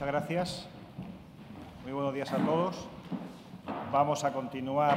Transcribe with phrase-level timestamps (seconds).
[0.00, 0.68] Muchas gracias.
[1.82, 2.88] Muy buenos días a todos.
[3.92, 4.96] Vamos a continuar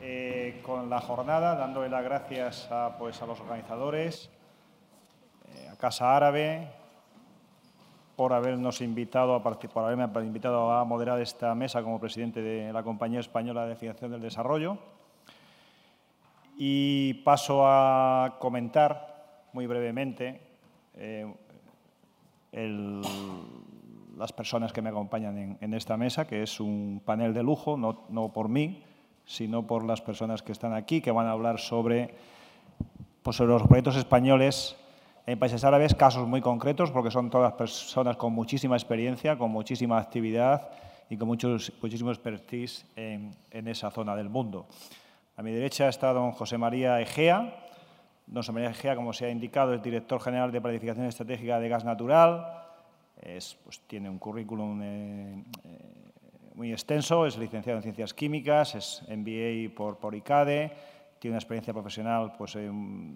[0.00, 4.30] eh, con la jornada, dándole las gracias a, pues, a los organizadores,
[5.50, 6.70] eh, a Casa Árabe,
[8.16, 12.82] por habernos invitado a por haberme invitado a moderar esta mesa como presidente de la
[12.82, 14.78] Compañía Española de Financiación del Desarrollo.
[16.56, 20.40] Y paso a comentar muy brevemente
[20.94, 21.30] eh,
[22.52, 28.32] las personas que me acompañan en, esta mesa, que es un panel de lujo, no,
[28.32, 28.82] por mí,
[29.24, 32.14] sino por las personas que están aquí, que van a hablar sobre,
[33.22, 34.76] pues, sobre los proyectos españoles
[35.26, 39.98] en países árabes, casos muy concretos, porque son todas personas con muchísima experiencia, con muchísima
[39.98, 40.70] actividad
[41.10, 44.66] y con muchos, muchísimo expertise en, en esa zona del mundo.
[45.36, 47.65] A mi derecha está don José María Egea.
[48.26, 51.84] Don María Egea, como se ha indicado, es director general de Planificación Estratégica de Gas
[51.84, 52.44] Natural.
[53.22, 56.12] Es, pues, tiene un currículum eh, eh,
[56.54, 60.72] muy extenso, es licenciado en Ciencias Químicas, es MBA por, por ICADE,
[61.18, 62.54] tiene una experiencia profesional pues,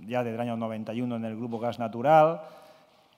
[0.06, 2.42] ya desde el año 91 en el Grupo Gas Natural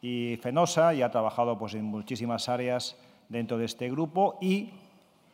[0.00, 2.96] y Fenosa y ha trabajado pues, en muchísimas áreas
[3.28, 4.70] dentro de este grupo y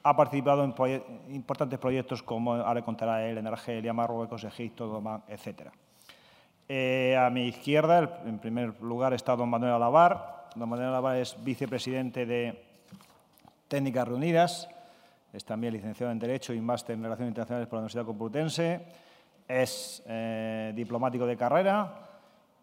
[0.03, 5.71] ha participado en importantes proyectos como ahora contará él en Argelia, Marruecos, Egipto, Oman, etc.
[6.71, 10.51] Eh, a mi izquierda, en primer lugar, está don Manuel Alabar.
[10.55, 12.63] Don Manuel Alabar es vicepresidente de
[13.69, 14.69] Técnicas Reunidas,
[15.33, 18.85] es también licenciado en Derecho y máster en Relaciones Internacionales por la Universidad Complutense.
[19.47, 22.07] Es eh, diplomático de carrera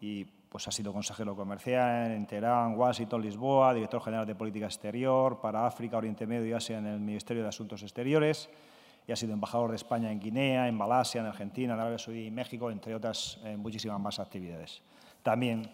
[0.00, 5.40] y pues, ha sido consejero comercial en Teherán, Washington, Lisboa, director general de Política Exterior
[5.40, 8.48] para África, Oriente Medio y Asia en el Ministerio de Asuntos Exteriores
[9.06, 12.26] y ha sido embajador de España en Guinea, en Malasia, en Argentina, en Arabia Saudí
[12.26, 14.82] y México, entre otras muchísimas más actividades.
[15.22, 15.68] También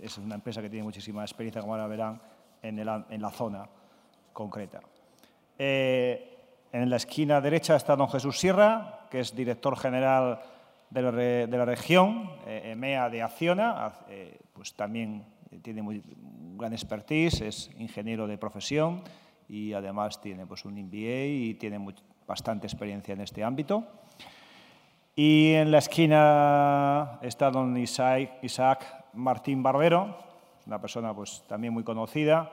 [0.00, 2.20] es una empresa que tiene muchísima experiencia, como ahora verán,
[2.60, 3.68] en, la zona
[4.32, 4.80] concreta.
[5.58, 6.36] Eh,
[6.72, 10.40] en la esquina derecha está don Jesús Sierra, que es director general
[10.90, 15.24] de la, región, eh, EMEA de Acciona, eh, pues también
[15.62, 16.02] tiene muy
[16.56, 19.02] gran expertise, es ingeniero de profesión
[19.48, 21.78] y además tiene pues, un MBA y tiene
[22.26, 23.84] bastante experiencia en este ámbito.
[25.14, 30.18] Y en la esquina está don Isaac, Isaac Martín Barbero,
[30.66, 32.50] una persona pues, también muy conocida,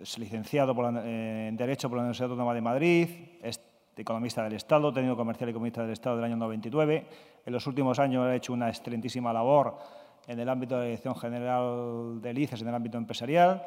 [0.00, 3.08] es licenciado en Derecho por la Universidad Autónoma de Madrid,
[3.42, 3.60] es
[3.96, 7.06] economista del Estado, técnico comercial y economista del Estado del año 99.
[7.44, 9.78] En los últimos años ha hecho una excelentísima labor
[10.26, 13.62] en el ámbito de la Dirección General del ICES, en el ámbito empresarial.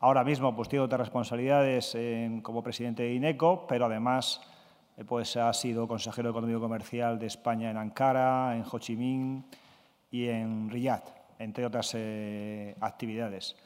[0.00, 1.96] Ahora mismo pues, tiene otras responsabilidades
[2.42, 4.40] como presidente de INECO, pero además
[4.96, 9.44] eh, pues, ha sido consejero económico comercial de España en Ankara, en Ho Chi Minh
[10.10, 11.04] y en Riyadh,
[11.38, 13.56] entre otras eh, actividades.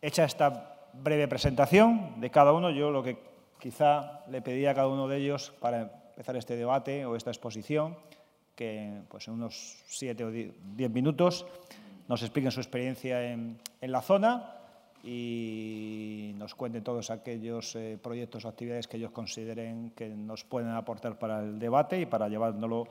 [0.00, 4.88] Hecha esta breve presentación de cada uno, yo lo que Quizá le pediría a cada
[4.88, 7.96] uno de ellos, para empezar este debate o esta exposición,
[8.54, 11.46] que pues, en unos siete o diez minutos
[12.08, 14.55] nos expliquen su experiencia en, la zona
[15.06, 20.70] y nos cuenten todos aquellos eh, proyectos o actividades que ellos consideren que nos pueden
[20.70, 22.88] aportar para el debate y para llevándolo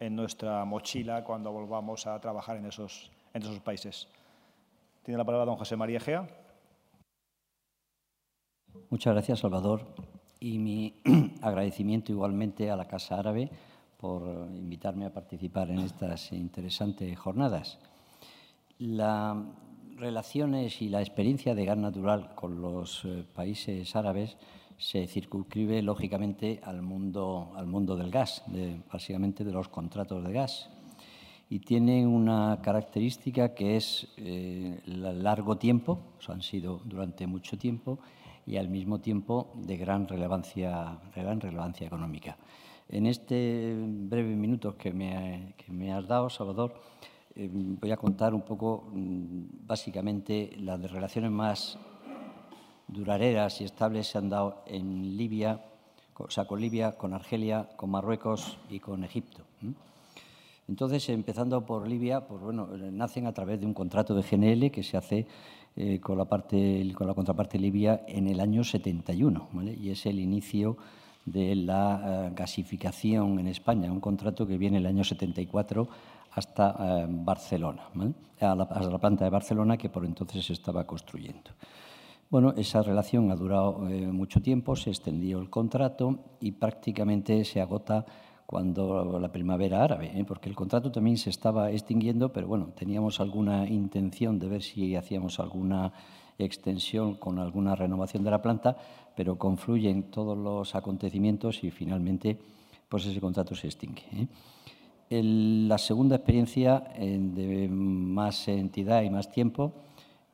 [0.00, 4.08] en nuestra mochila cuando volvamos a trabajar en esos, en esos países.
[5.04, 6.26] Tiene la palabra don José María Gea.
[8.90, 9.86] Muchas gracias, Salvador.
[10.40, 11.00] Y mi
[11.42, 13.48] agradecimiento igualmente a la Casa Árabe
[13.98, 17.78] por invitarme a participar en estas interesantes jornadas.
[18.78, 19.36] Las
[19.96, 24.36] relaciones y la experiencia de gas natural con los eh, países árabes
[24.78, 28.42] se circunscribe lógicamente al mundo, al mundo del gas,
[28.92, 30.70] básicamente de los contratos de gas.
[31.48, 38.00] Y tiene una característica que es eh, largo tiempo, o han sido durante mucho tiempo,
[38.44, 42.36] y al mismo tiempo de gran relevancia, gran relevancia económica.
[42.88, 46.74] En este breve minuto que me, que me has dado, Salvador,
[47.34, 51.78] eh, voy a contar un poco, mm, básicamente, las relaciones más
[52.88, 55.60] duraderas y estables se han dado en Libia,
[56.18, 59.42] o sea, con Libia, con Argelia, con Marruecos y con Egipto.
[60.68, 64.82] Entonces, empezando por Libia, pues bueno, nacen a través de un contrato de GNL que
[64.82, 65.26] se hace
[65.74, 69.48] eh, con, la parte, con la contraparte libia en el año 71,
[69.80, 70.76] y es el inicio
[71.24, 75.88] de la eh, gasificación en España, un contrato que viene el año 74
[76.34, 77.82] hasta eh, Barcelona,
[78.40, 81.50] a la, planta de Barcelona que por entonces se estaba construyendo.
[82.30, 83.80] Bueno, esa relación ha durado
[84.12, 88.06] mucho tiempo, se extendió el contrato y prácticamente se agota
[88.46, 90.24] cuando la primavera árabe, ¿eh?
[90.26, 94.94] porque el contrato también se estaba extinguiendo, pero bueno, teníamos alguna intención de ver si
[94.96, 95.92] hacíamos alguna
[96.38, 98.76] extensión con alguna renovación de la planta,
[99.14, 102.38] pero confluyen todos los acontecimientos y finalmente
[102.88, 104.02] pues ese contrato se extingue.
[104.12, 104.26] ¿eh?
[105.22, 109.72] La segunda experiencia eh, de más entidad y más tiempo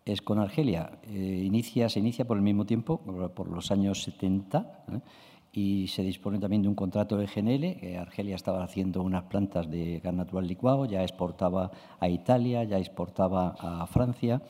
[0.05, 0.99] es con Argelia.
[1.05, 2.99] Eh, inicia, se inicia por el mismo tiempo,
[3.35, 4.85] por los años 70,
[5.53, 7.97] y se dispone también de un contrato de GNL.
[7.99, 13.57] Argelia estaba haciendo unas plantas de gas natural licuado, ya exportaba a Italia, ya exportaba
[13.59, 14.43] a Francia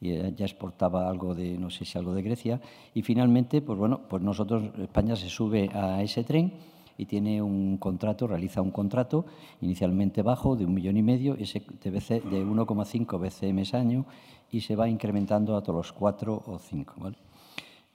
[0.00, 2.60] eh, ya exportaba algo de, no sé si algo de Grecia.
[2.94, 6.52] Y finalmente, pues bueno, pues nosotros, España se sube a ese tren
[6.98, 9.24] y tiene un contrato, realiza un contrato
[9.62, 14.04] inicialmente bajo de un millón y medio, de, de 1,5 BCM año
[14.50, 16.94] y se va incrementando a todos los cuatro o cinco.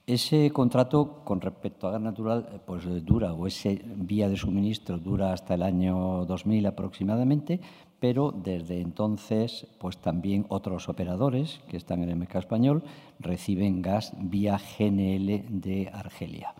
[0.06, 4.98] Ese contrato con respecto a gas natural eh, pues dura, o ese vía de suministro
[4.98, 7.60] dura hasta el año 2000 aproximadamente,
[8.00, 12.82] pero desde entonces pues también otros operadores que están en el mercado español
[13.18, 16.54] reciben gas vía GNL de Argelia.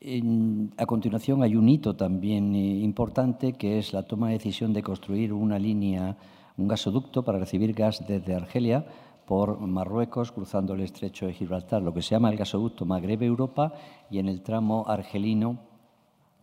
[0.00, 4.82] A continuación hay un hito también eh, importante que es la toma de decisión de
[4.82, 6.16] construir una línea,
[6.56, 8.86] un gasoducto para recibir gas desde Argelia
[9.26, 13.72] por Marruecos, cruzando el estrecho de Gibraltar, lo que se llama el gasoducto Magreb-Europa
[14.08, 15.58] y en el tramo argelino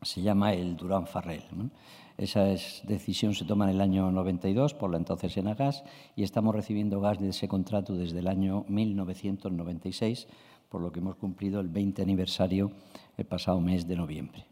[0.01, 1.71] se llama el Durán-Farrell.
[2.17, 5.83] Esa decisión se toma en el año 92 por la entonces Enagas
[6.15, 10.27] y estamos recibiendo gas de ese contrato desde el año 1996,
[10.69, 12.71] por lo que hemos cumplido el 20 aniversario
[13.17, 14.45] el pasado mes de noviembre.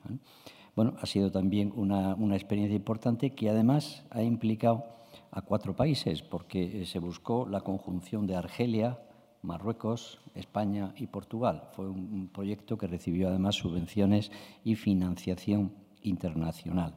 [0.76, 4.86] Bueno, ha sido también una, una experiencia importante que además ha implicado
[5.32, 9.00] a cuatro países, porque eh, se buscó la conjunción de Argelia,
[9.42, 11.64] Marruecos, España y Portugal.
[11.74, 14.32] Fue un, proyecto que recibió además subvenciones
[14.64, 15.74] y financiación
[16.04, 16.94] internacional.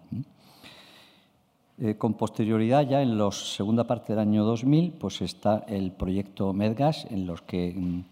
[1.79, 6.53] Eh, con posterioridad, ya en la segunda parte del año 2000, pues está el proyecto
[6.53, 8.05] Medgas, en los que mm,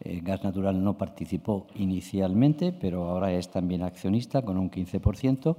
[0.00, 5.56] eh, Gas Natural no participó inicialmente, pero ahora es también accionista con un 15%.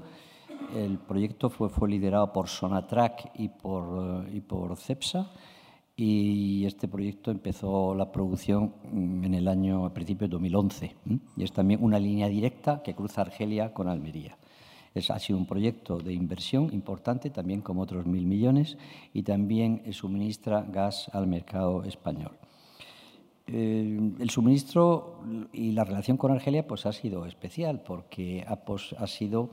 [0.76, 5.30] El proyecto fue, liderado por Sonatrack y por, eh, y por CEPSA
[6.02, 10.96] y este proyecto empezó la producción mm, en el año, a principios de 2011.
[11.36, 14.38] Y es también una línea directa que cruza Argelia con Almería.
[14.96, 18.78] Es, ha sido un proyecto de inversión importante, también como otros mil millones,
[19.14, 22.39] y también suministra gas al mercado español.
[23.52, 28.96] Eh, el suministro y la relación con Argelia pues, ha sido especial porque ha, pues,
[29.08, 29.50] sido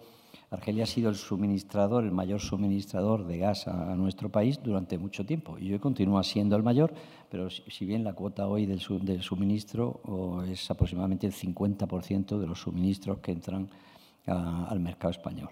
[0.51, 5.25] Argelia ha sido el suministrador, el mayor suministrador de gas a, nuestro país durante mucho
[5.25, 6.93] tiempo y hoy continúa siendo el mayor,
[7.31, 13.19] pero si, bien la cuota hoy del, suministro es aproximadamente el 50% de los suministros
[13.19, 13.69] que entran
[14.27, 15.49] al mercado español.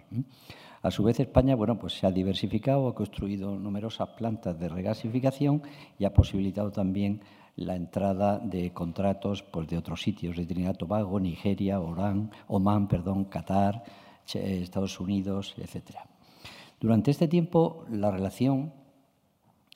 [0.83, 5.63] A su vez, España bueno, pues se ha diversificado, ha construido numerosas plantas de regasificación
[5.99, 7.21] y ha posibilitado también
[7.57, 13.25] la entrada de contratos pues, de otros sitios, de Trinidad Tobago, Nigeria, Orán, Oman, perdón,
[13.25, 13.85] Qatar,
[14.33, 15.99] Estados Unidos, etc.
[16.81, 18.73] Durante este tiempo la relación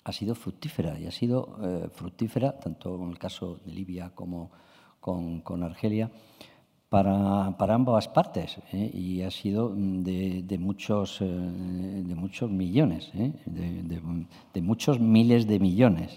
[0.05, 4.51] ha sido fructífera y ha sido eh, fructífera tanto en el caso de Libia como
[5.01, 6.11] con, Argelia
[6.89, 8.91] para, ambas partes ¿eh?
[8.93, 16.17] y ha sido de, muchos, eh, de muchos millones, de, muchos miles de millones.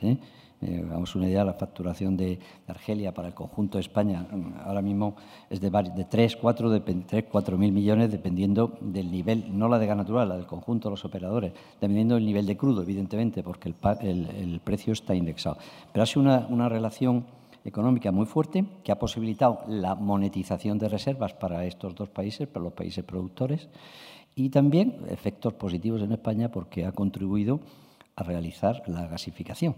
[0.61, 0.85] Eh,
[1.15, 2.37] una idea, la facturación de,
[2.67, 5.15] Argelia para el conjunto de España mm, ahora mismo
[5.49, 9.79] es de, de 3, 4, de 3, 4 mil millones, dependiendo del nivel, no la
[9.79, 13.43] de gas natural, la del conjunto de los operadores, dependiendo del nivel de crudo, evidentemente,
[13.43, 15.57] porque el, el, precio está indexado.
[15.91, 17.25] Pero ha sido una relación
[17.65, 22.63] económica muy fuerte que ha posibilitado la monetización de reservas para estos dos países, para
[22.63, 23.69] los países productores,
[24.35, 27.59] y también efectos positivos en España porque ha contribuido
[28.15, 29.75] a realizar la gasificación.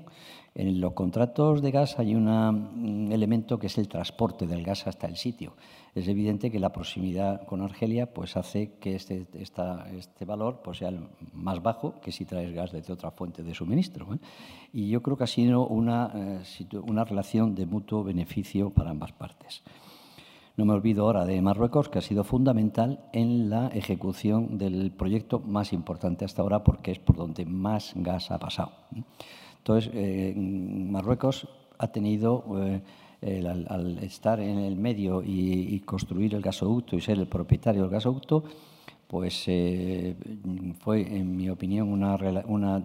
[0.56, 5.08] En los contratos de gas hay un elemento que es el transporte del gas hasta
[5.08, 5.56] el sitio.
[5.96, 10.92] Es evidente que la proximidad con Argelia pues, hace que este, este valor pues, sea
[11.34, 14.14] más bajo que si traes gas desde otra fuente de suministro.
[14.14, 14.18] ¿eh?
[14.72, 16.44] Y yo creo que ha sido una, eh,
[16.88, 19.64] una relación de mutuo beneficio para ambas partes.
[20.56, 25.40] No me olvido ahora de Marruecos, que ha sido fundamental en la ejecución del proyecto
[25.40, 28.72] más importante hasta ahora, porque es por donde más gas ha pasado.
[29.58, 31.48] Entonces, eh, Marruecos
[31.80, 32.44] ha tenido,
[33.22, 37.90] eh, al, estar en el medio y, construir el gasoducto y ser el propietario del
[37.90, 38.44] gasoducto,
[39.08, 40.16] pues eh,
[40.82, 42.84] fue, en mi opinión, una, una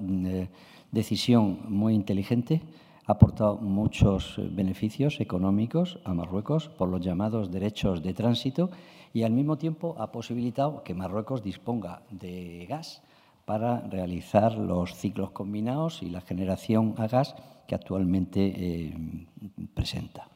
[0.91, 2.63] decisión muy inteligente
[3.09, 8.71] ha aportado muchos eh, beneficios económicos a Marruecos por los llamados derechos de tránsito
[9.15, 13.03] y al mismo tiempo ha posibilitado que Marruecos disponga de gas
[13.47, 17.35] para realizar los ciclos combinados y la generación a gas
[17.67, 19.27] que actualmente eh,
[19.75, 20.29] presenta.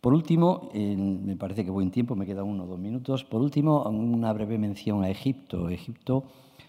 [0.00, 3.22] Por último, me parece que buen tiempo, me queda uno o dos minutos.
[3.24, 5.68] Por último, una breve mención a Egipto.
[5.68, 6.24] Egipto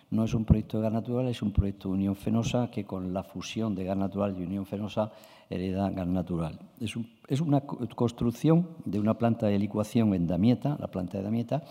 [0.09, 3.13] no es un proyecto de gas natural, es un proyecto de Unión Fenosa que con
[3.13, 5.13] la fusión de gas natural y Unión Fenosa
[5.49, 6.59] hereda gas natural.
[6.81, 6.93] Es,
[7.29, 11.63] es una construcción de una planta de licuación en Damieta, la planta de Damieta,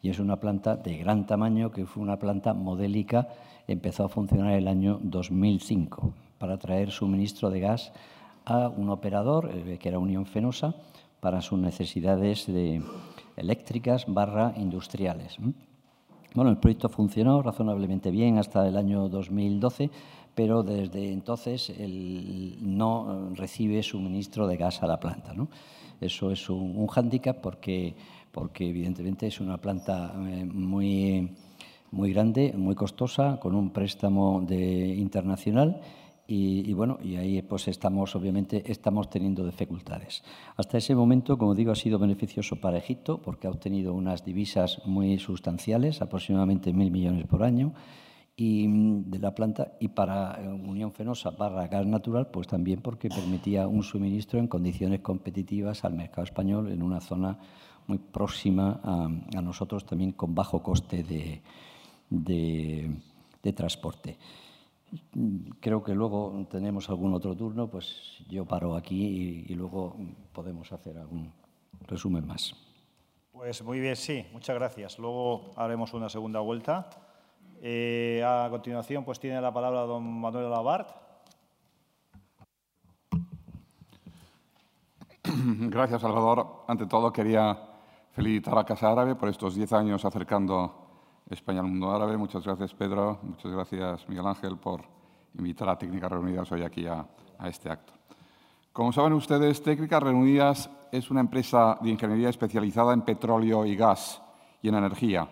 [0.00, 3.28] y es una planta de gran tamaño que fue una planta modélica,
[3.68, 7.92] empezó a funcionar el año 2005 para traer suministro de gas
[8.46, 10.74] a un operador, eh, que era Unión Fenosa,
[11.22, 12.82] para sus necesidades de
[13.36, 15.36] eléctricas barra industriales.
[16.34, 19.88] Bueno, el proyecto funcionó razonablemente bien hasta el año 2012,
[20.34, 21.72] pero desde entonces
[22.60, 25.32] no recibe suministro de gas a la planta.
[26.00, 27.94] Eso es un, un hándicap porque,
[28.32, 31.30] porque evidentemente es una planta eh, muy,
[31.92, 35.80] muy grande, muy costosa, con un préstamo de, internacional
[36.34, 40.22] y, bueno, y ahí pues estamos, obviamente, estamos teniendo dificultades.
[40.56, 44.80] Hasta ese momento, como digo, ha sido beneficioso para Egipto porque ha obtenido unas divisas
[44.86, 47.74] muy sustanciales, aproximadamente mil millones por año,
[48.34, 52.80] y mm, de la planta y para eh, Unión Fenosa barra gas natural, pues también
[52.80, 57.38] porque permitía un suministro en condiciones competitivas al mercado español en una zona
[57.86, 61.42] muy próxima a, nosotros, también con bajo coste de,
[62.08, 64.16] de transporte.
[65.60, 69.96] Creo que luego tenemos algún otro turno, pues yo paro aquí y, luego
[70.32, 71.32] podemos hacer algún
[71.86, 72.54] resumen más.
[73.32, 74.98] Pues muy bien, sí, muchas gracias.
[74.98, 76.90] Luego haremos una segunda vuelta.
[77.62, 80.90] Eh, a continuación, pues tiene la palabra don Manuel Labart.
[85.24, 86.64] Gracias, Salvador.
[86.68, 87.58] Ante todo, quería
[88.12, 90.81] felicitar a Casa Árabe por estos diez años acercando
[91.30, 92.16] España al mundo árabe.
[92.16, 93.18] Muchas gracias, Pedro.
[93.22, 94.82] Muchas gracias, Miguel Ángel, por
[95.38, 97.06] invitar a Técnicas Reunidas hoy aquí a,
[97.44, 97.92] este acto.
[98.72, 104.22] Como saben ustedes, Técnicas Reunidas es una empresa de ingeniería especializada en petróleo y gas
[104.62, 105.28] y en energía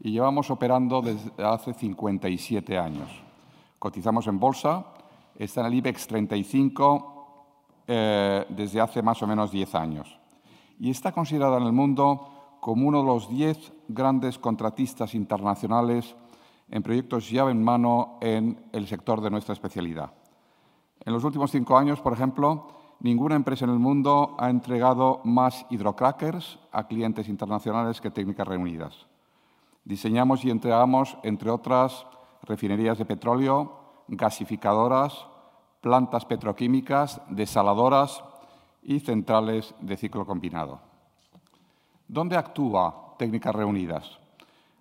[0.00, 3.10] y llevamos operando desde hace 57 años.
[3.78, 4.86] Cotizamos en bolsa,
[5.36, 7.46] está en el IBEX 35
[7.86, 10.18] eh, desde hace más o menos 10 años
[10.80, 16.14] y está considerada en el mundo como uno de los diez grandes contratistas internacionales
[16.70, 20.12] en proyectos llave en mano en el sector de nuestra especialidad.
[21.04, 22.68] En los últimos cinco años, por ejemplo,
[23.00, 29.06] ninguna empresa en el mundo ha entregado más hidrocrackers a clientes internacionales que Técnicas Reunidas.
[29.84, 32.06] Diseñamos y entregamos, entre otras,
[32.42, 35.26] refinerías de petróleo, gasificadoras,
[35.80, 38.22] plantas petroquímicas, desaladoras
[38.82, 40.89] y centrales de ciclo combinado.
[42.10, 44.18] ¿Dónde actúa Técnicas Reunidas?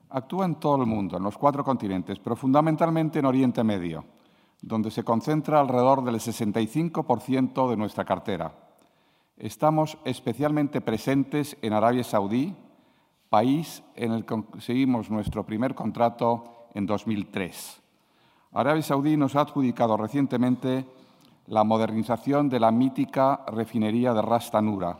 [0.10, 4.04] Actúa en todo el mundo, en los cuatro continentes, pero fundamentalmente en Oriente Medio,
[4.64, 8.52] donde se concentra alrededor del 65% de nuestra cartera.
[9.38, 12.56] Estamos especialmente presentes en Arabia Saudí,
[13.30, 17.80] país en el que conseguimos nuestro primer contrato en 2003.
[18.54, 20.88] Arabia Saudí nos ha adjudicado recientemente
[21.46, 24.98] la modernización de la mítica refinería de Ras Tanura.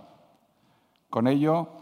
[1.10, 1.79] Con ello,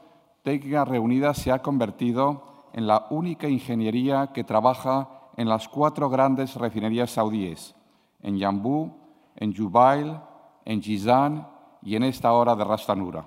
[0.47, 6.55] Técnicas Reunidas se ha convertido en la única ingeniería que trabaja en las cuatro grandes
[6.55, 7.75] refinerías saudíes,
[8.21, 8.93] en Yambú,
[9.35, 10.17] en Jubail,
[10.63, 11.45] en Jizan
[11.81, 13.25] y en esta hora de Rastanura.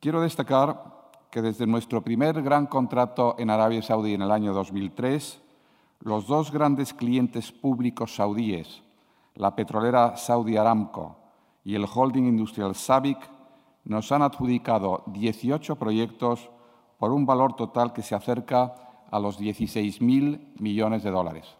[0.00, 0.82] Quiero destacar
[1.30, 5.40] que desde nuestro primer gran contrato en Arabia Saudí en el año 2003,
[6.00, 8.82] los dos grandes clientes públicos saudíes,
[9.36, 11.18] la petrolera Saudi Aramco
[11.62, 13.39] y el holding industrial SABIC,
[13.84, 16.50] nos han adjudicado 18 proyectos
[16.98, 18.74] por un valor total que se acerca
[19.10, 21.56] a los 16.000 millones de dólares.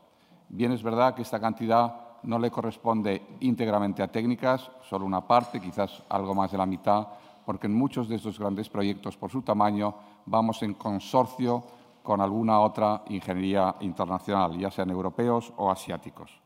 [0.49, 5.61] Bien es verdad que esta cantidad no le corresponde íntegramente a técnicas, solo una parte,
[5.61, 7.07] quizás algo más de la mitad,
[7.45, 9.95] porque en muchos de estos grandes proyectos, por su tamaño,
[10.27, 11.65] vamos en consorcio
[12.03, 16.41] con alguna otra ingeniería internacional, ya sean europeos o asiáticos.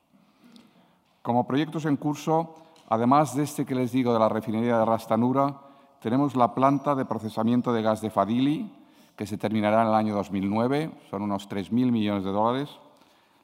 [1.23, 2.55] Como proyectos en curso,
[2.89, 5.61] Además de este que les digo de la refinería de Rastanura,
[6.01, 8.71] tenemos la planta de procesamiento de gas de Fadili,
[9.17, 12.69] que se terminará en el año 2009, son unos 3.000 millones de dólares.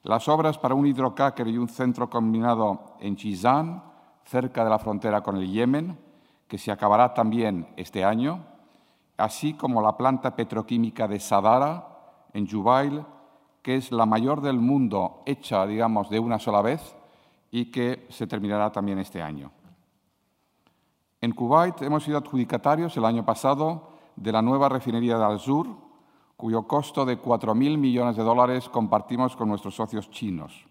[0.03, 3.83] Las obras para un hidrocáquer y un centro combinado en Chizán,
[4.25, 5.97] cerca de la frontera con el Yemen,
[6.47, 8.45] que se acabará también este año,
[9.17, 11.87] así como la planta petroquímica de Sadara,
[12.33, 13.03] en Jubail,
[13.61, 16.95] que es la mayor del mundo hecha, digamos, de una sola vez,
[17.51, 19.51] y que se terminará también este año.
[21.19, 25.67] En Kuwait hemos sido adjudicatarios el año pasado de la nueva refinería de Al-Zur,
[26.37, 30.65] cuyo costo de 4.000 millones de dólares compartimos con nuestros socios chinos.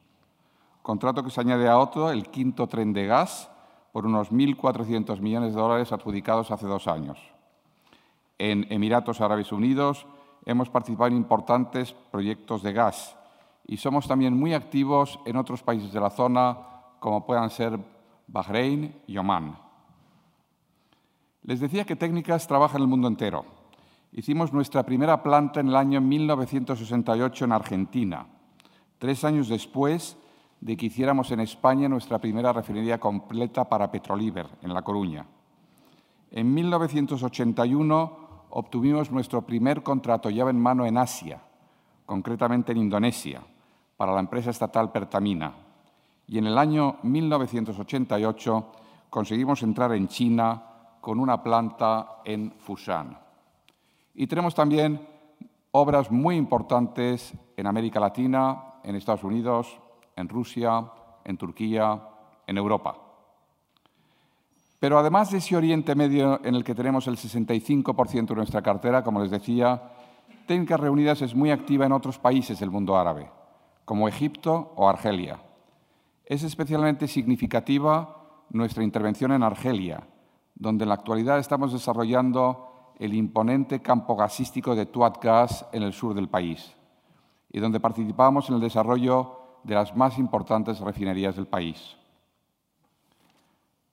[0.82, 3.50] Contrato que se añade a otro, el quinto tren de gas,
[3.92, 7.18] por unos 1.400 millones de dólares adjudicados hace dos años.
[8.38, 10.06] En Emiratos Árabes Unidos
[10.46, 13.16] hemos participado en importantes proyectos de gas
[13.70, 16.58] y somos también muy activos en otros países de la zona,
[16.98, 17.78] como puedan ser
[18.26, 19.56] Bahrein y Omán.
[21.44, 23.44] Les decía que Técnicas trabaja en el mundo entero.
[24.10, 28.26] Hicimos nuestra primera planta en el año 1968 en Argentina,
[28.98, 30.16] tres años después
[30.60, 35.24] de que hiciéramos en España nuestra primera refinería completa para Petroliver, en La Coruña.
[36.32, 38.18] En 1981
[38.50, 41.40] obtuvimos nuestro primer contrato llave en mano en Asia,
[42.04, 43.42] concretamente en Indonesia,
[44.00, 45.52] para la empresa estatal Pertamina.
[46.26, 48.72] Y en el año 1988
[49.10, 50.62] conseguimos entrar en China
[51.02, 53.18] con una planta en Fushan.
[54.14, 55.06] Y tenemos también
[55.72, 59.78] obras muy importantes en América Latina, en Estados Unidos,
[60.16, 60.82] en Rusia,
[61.22, 62.00] en Turquía,
[62.46, 62.96] en Europa.
[64.78, 69.04] Pero además de ese Oriente Medio en el que tenemos el 65% de nuestra cartera,
[69.04, 69.92] como les decía,
[70.46, 73.30] Técnicas Reunidas es muy activa en otros países del mundo árabe,
[73.84, 75.40] como Egipto o Argelia.
[76.24, 80.06] Es especialmente significativa nuestra intervención en Argelia,
[80.54, 85.92] donde en la actualidad estamos desarrollando el imponente campo gasístico de Tuat Gas en el
[85.92, 86.74] sur del país,
[87.50, 91.96] y donde participamos en el desarrollo de las más importantes refinerías del país.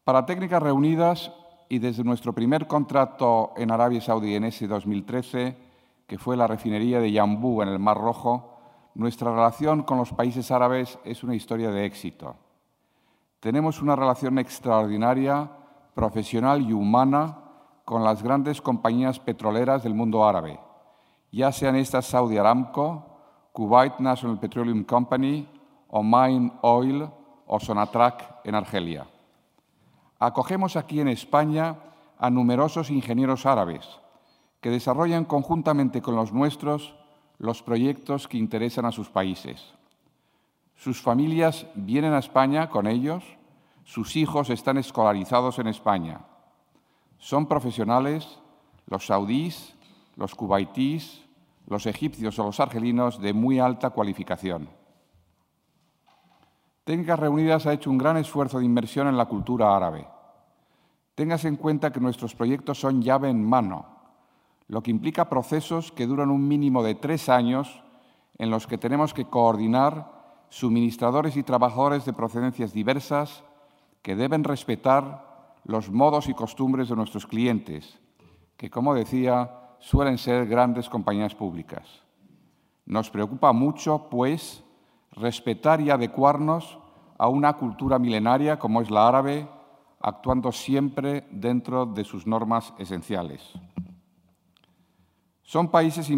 [0.03, 1.31] Para Técnicas Reunidas
[1.69, 5.57] y desde nuestro primer contrato en Arabia Saudí en ese 2013,
[6.05, 8.56] que fue la refinería de Yambú en el Mar Rojo,
[8.97, 12.35] nuestra relación con los países árabes es una historia de éxito.
[13.39, 15.51] Tenemos una relación extraordinaria,
[15.93, 17.37] profesional y humana
[17.85, 20.59] con las grandes compañías petroleras del mundo árabe,
[21.31, 23.05] ya sean estas Saudi Aramco,
[23.53, 25.47] Kuwait National Petroleum Company,
[25.89, 27.07] Oman Oil
[27.45, 29.05] o Sonatrach en Argelia.
[30.17, 31.75] Acogemos aquí en España
[32.17, 33.87] a numerosos ingenieros árabes
[34.59, 36.95] que desarrollan conjuntamente con los nuestros
[37.39, 39.73] los proyectos que interesan a sus países.
[40.75, 43.23] Sus familias vienen a España con ellos,
[43.83, 46.21] sus hijos están escolarizados en España.
[47.17, 48.39] Son profesionales
[48.85, 49.75] los saudíes,
[50.15, 51.23] los cubaitíes,
[51.67, 54.69] los egipcios o los argelinos de muy alta cualificación.
[56.83, 60.07] Técnicas Reunidas ha hecho un gran esfuerzo de inversión en la cultura árabe.
[61.15, 63.96] Téngase en cuenta que nuestros proyectos son llave en mano,
[64.67, 67.83] lo que implica procesos que duran un mínimo de tres años
[68.37, 73.43] en los que tenemos que coordinar suministradores y trabajadores de procedencias diversas
[74.01, 77.99] que deben respetar los modos y costumbres de nuestros clientes,
[78.55, 82.03] que, como decía, suelen ser grandes compañías públicas.
[82.85, 84.63] Nos preocupa mucho, pues,
[85.11, 86.77] respetar y adecuarnos
[87.17, 89.47] a una cultura milenaria como es la árabe,
[89.99, 93.53] actuando siempre dentro de sus normas esenciales.
[95.47, 96.11] Son países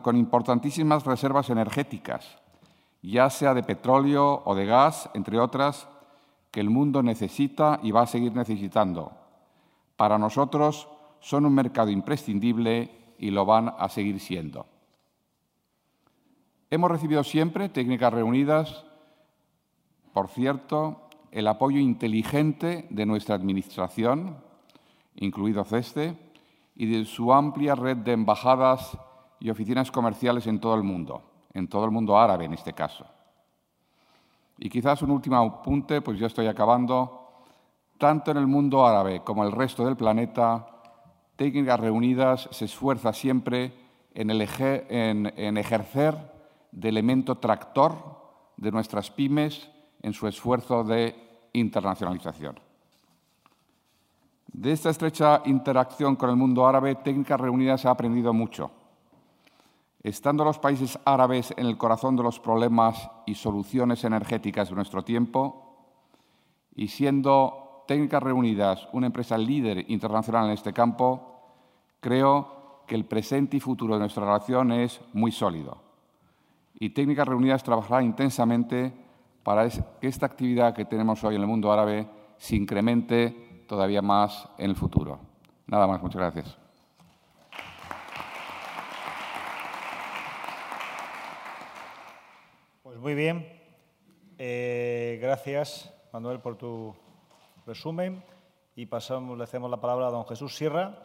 [0.00, 2.38] con importantísimas reservas energéticas,
[3.02, 5.86] ya sea de petróleo o de gas, entre otras,
[6.50, 9.12] que el mundo necesita y va a seguir necesitando.
[9.96, 10.88] Para nosotros
[11.20, 14.64] son un mercado imprescindible y lo van a seguir siendo.
[16.70, 18.86] Hemos recibido siempre técnicas reunidas,
[20.14, 24.38] por cierto, el apoyo inteligente de nuestra Administración,
[25.16, 26.29] incluido CESTE,
[26.80, 28.96] y de su amplia red de embajadas
[29.38, 33.04] y oficinas comerciales en todo el mundo, en todo el mundo árabe en este caso.
[34.56, 37.32] Y quizás un último apunte, pues ya estoy acabando.
[37.98, 40.68] Tanto en el mundo árabe como en el resto del planeta,
[41.36, 43.74] Técnicas Reunidas se esfuerza siempre
[44.14, 44.30] en,
[45.36, 46.16] en ejercer
[46.72, 47.92] de elemento tractor
[48.56, 51.14] de nuestras pymes en su esfuerzo de
[51.52, 52.58] internacionalización.
[54.52, 58.70] De esta estrecha interacción con el mundo árabe, Técnicas Reunidas ha aprendido mucho.
[60.02, 65.02] Estando los países árabes en el corazón de los problemas y soluciones energéticas de nuestro
[65.02, 65.66] tiempo,
[66.74, 71.40] y siendo Técnicas Reunidas una empresa líder internacional en este campo,
[72.00, 75.90] creo que el presente y futuro de nuestra relación es muy sólido
[76.80, 78.92] y Técnicas Reunidas trabajará intensamente
[79.42, 82.08] para que esta actividad que tenemos hoy en el mundo árabe
[82.38, 85.20] se incremente todavía más en el futuro.
[85.68, 86.58] Nada más, muchas gracias.
[92.82, 93.46] Pues muy bien.
[94.38, 96.96] Eh, gracias, Manuel, por tu
[97.64, 98.24] resumen.
[98.74, 100.98] Y pasamos, le hacemos la palabra a don Jesús Sierra.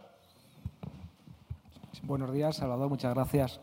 [2.01, 2.89] Buenos días, Salvador.
[2.89, 3.61] Muchas gracias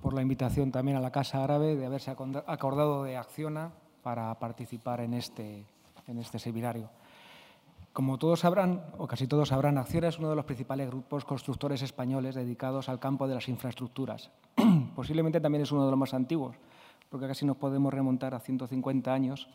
[0.00, 3.72] por la invitación también a la Casa Árabe de haberse acordado de Acciona
[4.04, 5.66] para participar en este,
[6.06, 6.88] en este seminario.
[7.96, 11.80] Como todos sabrán, o casi todos sabrán, Acciona es uno de los principales grupos constructores
[11.80, 14.30] españoles dedicados al campo de las infraestructuras.
[14.94, 16.56] Posiblemente también es uno de los más antiguos,
[17.08, 19.48] porque casi nos podemos remontar a 150 años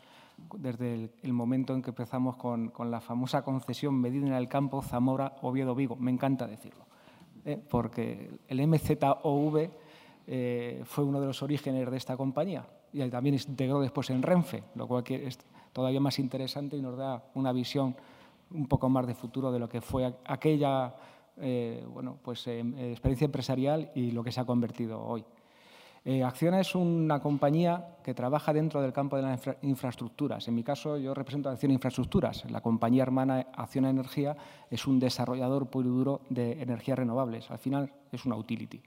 [0.56, 5.98] desde el, momento en que empezamos con, la famosa concesión medida en el campo Zamora-Oviedo-Vigo.
[5.98, 6.88] Me encanta decirlo,
[7.46, 7.62] ¿eh?
[7.70, 9.70] porque el MZOV
[10.26, 14.64] eh, fue uno de los orígenes de esta compañía y también integró después en Renfe,
[14.74, 15.38] lo cual es
[15.74, 17.96] todavía más interesante y nos da una visión
[18.54, 20.94] un poco más de futuro de lo que fue aquella
[21.38, 22.60] eh, bueno, pues, eh,
[22.92, 25.24] experiencia empresarial y lo que se ha convertido hoy.
[26.04, 30.48] Eh, Acciona es una compañía que trabaja dentro del campo de las infraestructuras.
[30.48, 32.50] En mi caso, yo represento a Acciona Infraestructuras.
[32.50, 34.36] La compañía hermana Acciona Energía
[34.70, 37.52] es un desarrollador puro y duro de energías renovables.
[37.52, 38.82] Al final, es una utility.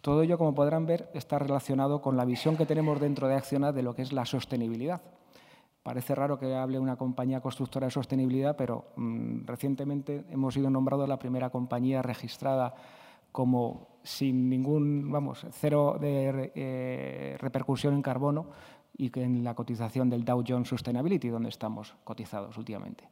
[0.00, 3.72] Todo ello, como podrán ver, está relacionado con la visión que tenemos dentro de Acciona
[3.72, 5.02] de lo que es la sostenibilidad.
[5.84, 11.06] Parece raro que hable una compañía constructora de sostenibilidad, pero mm, recientemente hemos sido nombrados
[11.06, 12.74] la primera compañía registrada
[13.30, 18.46] como sin ningún, vamos, cero de eh, repercusión en carbono
[18.96, 23.04] y que en la cotización del Dow Jones Sustainability, donde estamos cotizados últimamente.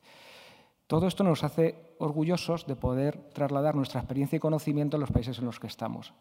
[0.87, 5.39] Todo esto nos hace orgullosos de poder trasladar nuestra experiencia y conocimiento a los países
[5.41, 6.15] en los que estamos.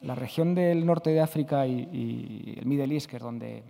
[0.00, 3.62] La región del norte de África y, y el Middle East, que es donde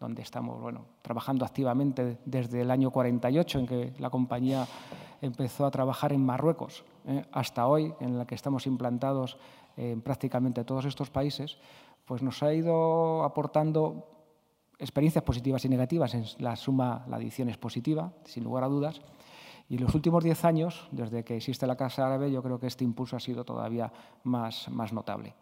[0.00, 4.66] donde estamos bueno, trabajando activamente desde el año 48, en que la compañía
[5.20, 7.24] empezó a trabajar en Marruecos, ¿eh?
[7.32, 9.38] hasta hoy, en la que estamos implantados
[9.76, 11.58] en prácticamente todos estos países,
[12.04, 14.06] pues nos ha ido aportando
[14.78, 16.14] experiencias positivas y negativas.
[16.14, 19.00] En la suma, la adición es positiva, sin lugar a dudas.
[19.68, 22.66] Y en los últimos diez años, desde que existe la Casa Árabe, yo creo que
[22.66, 23.92] este impulso ha sido todavía
[24.24, 25.34] más, más notable.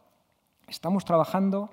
[0.67, 1.71] Estamos trabajando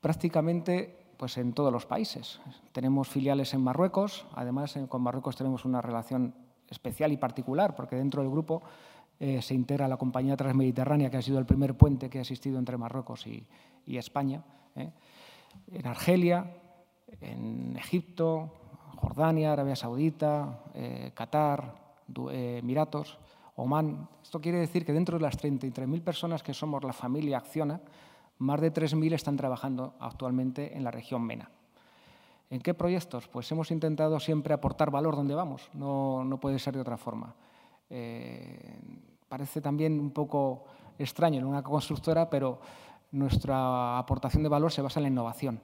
[0.00, 2.40] prácticamente pues en todos los países.
[2.72, 6.34] Tenemos filiales en Marruecos, además con Marruecos tenemos una relación
[6.68, 8.60] especial y particular, porque dentro del grupo
[9.20, 12.58] eh, se integra la compañía Transmediterránea, que ha sido el primer puente que ha existido
[12.58, 13.46] entre Marruecos y,
[13.86, 14.42] España.
[14.74, 14.90] ¿eh?
[15.70, 16.56] En Argelia,
[17.20, 18.54] en Egipto,
[18.96, 21.72] Jordania, Arabia Saudita, eh, Qatar,
[22.32, 23.16] Emiratos,
[23.54, 24.08] Omán.
[24.24, 27.80] Esto quiere decir que dentro de las 33.000 personas que somos la familia Acciona,
[28.42, 31.48] más de 3.000 están trabajando actualmente en la región MENA.
[32.50, 33.28] ¿En qué proyectos?
[33.28, 37.34] Pues hemos intentado siempre aportar valor donde vamos, no, puede ser de otra forma.
[37.88, 38.74] Eh,
[39.28, 40.64] parece también un poco
[40.98, 42.60] extraño en una constructora, pero
[43.12, 45.60] nuestra aportación de valor se basa en la innovación.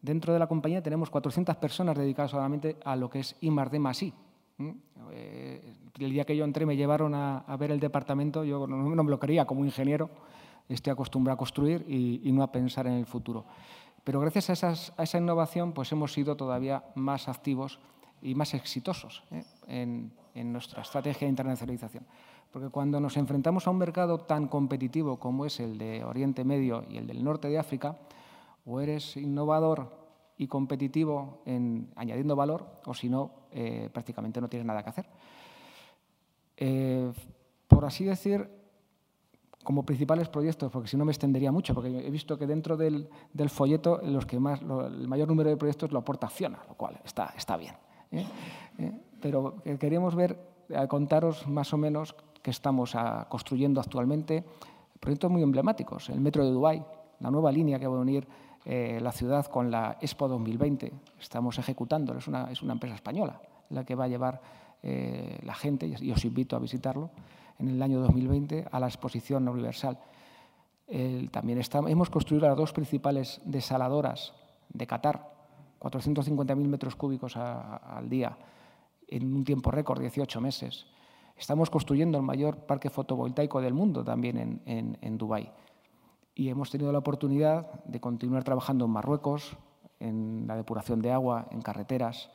[0.00, 3.70] Dentro de la compañía tenemos 400 personas dedicadas solamente a lo que es I más
[3.70, 4.12] D I.
[5.12, 9.02] Eh, el día que yo entré me llevaron a, ver el departamento, yo no, no
[9.02, 10.10] me lo quería como ingeniero,
[10.74, 13.44] estoy acostumbrado a construir y, no a pensar en el futuro.
[14.04, 17.78] Pero gracias a, esa innovación pues hemos sido todavía más activos
[18.22, 19.44] y más exitosos ¿eh?
[19.68, 20.12] en,
[20.52, 22.06] nuestra estrategia de internacionalización.
[22.52, 26.84] Porque cuando nos enfrentamos a un mercado tan competitivo como es el de Oriente Medio
[26.88, 27.96] y el del norte de África,
[28.64, 30.06] o eres innovador
[30.38, 35.06] y competitivo en añadiendo valor, o si no, eh, prácticamente no tienes nada que hacer.
[36.56, 37.12] Eh,
[37.68, 38.48] por así decir,
[39.66, 43.08] como principales proyectos, porque si no me extendería mucho, porque he visto que dentro del,
[43.48, 47.34] folleto los que más, el mayor número de proyectos lo aporta Acciona, lo cual está,
[47.36, 47.74] está bien.
[48.12, 48.24] ¿eh?
[48.78, 48.92] ¿Eh?
[49.20, 50.38] Pero queríamos ver,
[50.88, 54.44] contaros más o menos que estamos ah, construyendo actualmente
[55.00, 56.10] proyectos muy emblemáticos.
[56.10, 56.84] El metro de Dubái,
[57.18, 58.24] la nueva línea que va a unir
[58.64, 60.92] eh, la ciudad con la Expo 2020.
[61.18, 64.40] Estamos ejecutando, es una, es una empresa española la que va a llevar
[64.82, 67.10] la gente y os invito a visitarlo
[67.58, 69.98] en el año 2020 a la exposición universal.
[71.30, 74.32] también hemos construido las dos principales desaladoras
[74.68, 75.32] de Qatar,
[75.80, 78.36] 450.000 metros cúbicos al día,
[79.08, 80.86] en un tiempo récord, 18 meses.
[81.36, 85.50] Estamos construyendo el mayor parque fotovoltaico del mundo también en, en Dubái.
[86.34, 89.56] Y hemos tenido la oportunidad de continuar trabajando en Marruecos,
[90.00, 92.30] en la depuración de agua, en carreteras,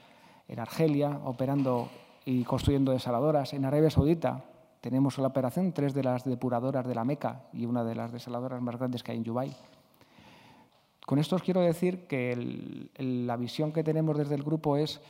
[0.47, 1.89] en Argelia, operando
[2.25, 4.43] y construyendo desaladoras, en Arabia Saudita,
[4.81, 8.11] tenemos en la operación tres de las depuradoras de la Meca y una de las
[8.11, 9.55] desaladoras más grandes que hay en Dubai.
[11.05, 15.01] Con esto os quiero decir que la visión que tenemos desde el grupo es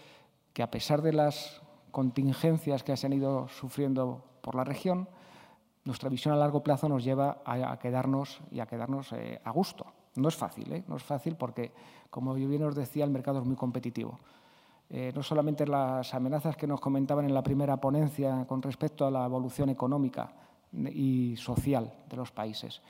[0.53, 5.07] que a pesar de las contingencias que se han ido sufriendo por la región,
[5.83, 9.85] nuestra visión a largo plazo nos lleva a, quedarnos y a quedarnos eh, a gusto.
[10.15, 10.83] No es fácil, ¿eh?
[10.87, 11.71] no es fácil porque,
[12.09, 14.19] como yo bien os decía, el mercado es muy competitivo.
[14.93, 19.11] Eh, no solamente las amenazas que nos comentaban en la primera ponencia con respecto a
[19.11, 20.33] la evolución económica
[20.73, 22.81] y social de los países,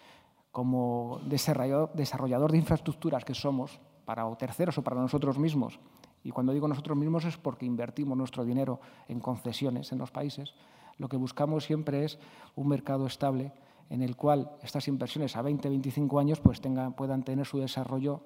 [0.52, 5.80] como desarrollador, de infraestructuras que somos para terceros o para nosotros mismos
[6.24, 10.56] Y cuando digo nosotros mismos es porque invertimos nuestro dinero en concesiones en los países.
[10.98, 12.18] Lo que buscamos siempre es
[12.56, 13.54] un mercado estable
[13.92, 18.22] en el cual estas inversiones a 20, 25 años pues tengan, puedan tener su desarrollo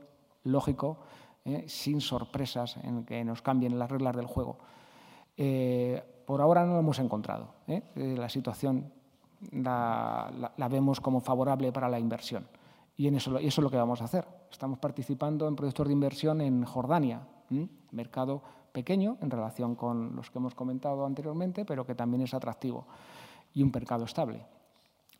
[0.46, 1.00] lógico,
[1.46, 1.64] ¿eh?
[1.68, 4.58] sin sorpresas en que nos cambien las reglas del juego.
[5.38, 7.54] Eh, por ahora no lo hemos encontrado.
[7.68, 7.84] ¿eh?
[7.96, 8.92] la situación
[9.52, 12.48] la, vemos como favorable para la inversión.
[12.98, 14.26] Y, en eso, eso es lo que vamos a hacer.
[14.52, 17.28] Estamos participando en proyectos de inversión en Jordania,
[17.92, 22.86] mercado pequeño en relación con los que hemos comentado anteriormente, pero que también es atractivo
[23.54, 24.46] y un mercado estable.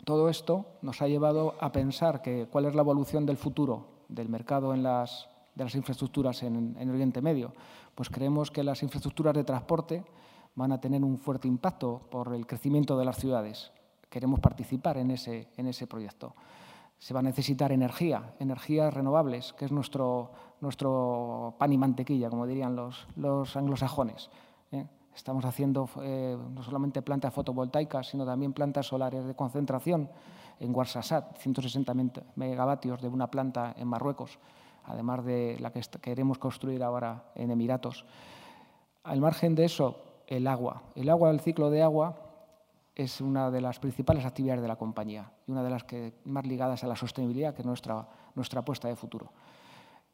[0.04, 4.30] Todo esto nos ha llevado a pensar que cuál es la evolución del futuro del
[4.30, 7.54] mercado en las, de las infraestructuras en, en Oriente Medio.
[7.96, 10.04] Pues creemos que las infraestructuras de transporte
[10.56, 13.72] van a tener un fuerte impacto por el crecimiento de las ciudades.
[14.10, 16.34] Queremos participar en ese, en ese proyecto.
[16.98, 22.48] Se va a necesitar energía, energías renovables, que es nuestro, nuestro pan y mantequilla, como
[22.48, 24.30] dirían los, los anglosajones.
[24.72, 24.86] ¿eh?
[25.14, 30.10] Estamos haciendo eh, no solamente plantas fotovoltaicas, sino también plantas solares de concentración
[30.60, 31.94] en Warsasat, 160
[32.36, 34.40] megavatios de una planta en Marruecos,
[34.88, 38.06] además de la que queremos construir ahora en Emiratos.
[39.04, 40.84] Al margen de eso, el agua.
[40.96, 42.18] El agua, el ciclo de agua,
[42.96, 46.46] es una de las principales actividades de la compañía y una de las que más
[46.46, 49.32] ligadas a la sostenibilidad, que es nuestra, nuestra apuesta de futuro.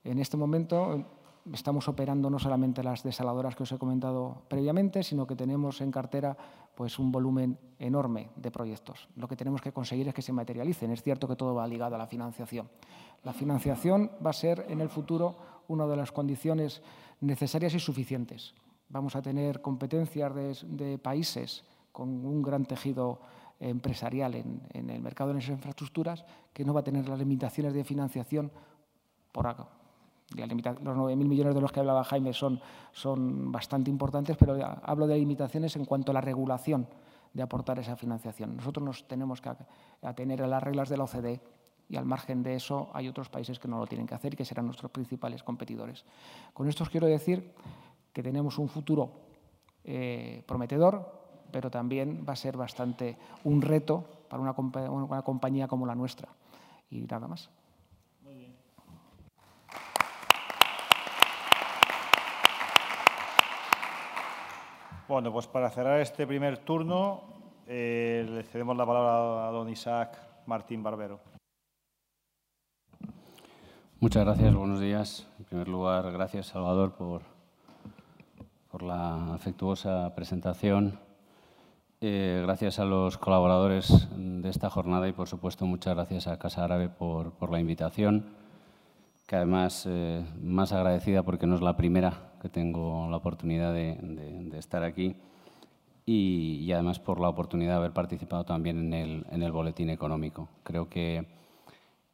[0.04, 1.06] En este momento
[1.54, 5.92] estamos operando no solamente las desaladoras que os he comentado previamente, sino que tenemos en
[5.92, 6.38] cartera
[6.76, 9.10] pues, un volumen enorme de proyectos.
[9.16, 10.92] Lo que tenemos que conseguir es que se materialicen.
[10.92, 12.70] Es cierto que todo va ligado a la financiación.
[13.24, 15.36] La financiación va a ser en el futuro
[15.68, 16.82] una de las condiciones
[17.22, 18.54] necesarias y suficientes
[18.92, 23.22] vamos a tener competencias de, países con un gran tejido
[23.60, 27.84] empresarial en, el mercado de esas infraestructuras que no va a tener las limitaciones de
[27.84, 28.52] financiación
[29.32, 29.68] por acá.
[30.36, 35.18] Los 9.000 millones de los que hablaba Jaime son, son bastante importantes, pero hablo de
[35.18, 36.88] limitaciones en cuanto a la regulación
[37.34, 38.56] de aportar esa financiación.
[38.58, 39.52] Nosotros nos tenemos que
[40.02, 41.42] atener a las reglas de la OCDE
[41.90, 44.38] y al margen de eso hay otros países que no lo tienen que hacer y
[44.38, 46.06] que serán nuestros principales competidores.
[46.54, 47.54] Con esto os quiero decir
[48.14, 49.12] que tenemos un futuro
[49.84, 55.96] eh, prometedor, pero también va a ser bastante un reto para una compañía como la
[55.96, 56.30] nuestra.
[56.90, 57.50] Y nada más.
[58.24, 58.56] Muy bien.
[65.12, 67.24] Bueno, pues para cerrar este primer turno,
[67.68, 71.20] eh, le cedemos la palabra a don Isaac Martín Barbero.
[74.00, 75.28] Muchas gracias, buenos días.
[75.38, 77.24] En primer lugar, gracias, Salvador, por
[78.72, 80.98] por la afectuosa presentación.
[82.00, 86.64] Eh, gracias a los colaboradores de esta jornada y, por supuesto, muchas gracias a Casa
[86.64, 88.28] Árabe por, por la invitación,
[89.28, 94.50] que además eh, más agradecida porque no es la primera que tengo la oportunidad de,
[94.58, 95.16] estar aquí
[96.06, 99.90] y, y, además por la oportunidad de haber participado también en el, en el boletín
[99.90, 100.50] económico.
[100.64, 101.28] Creo que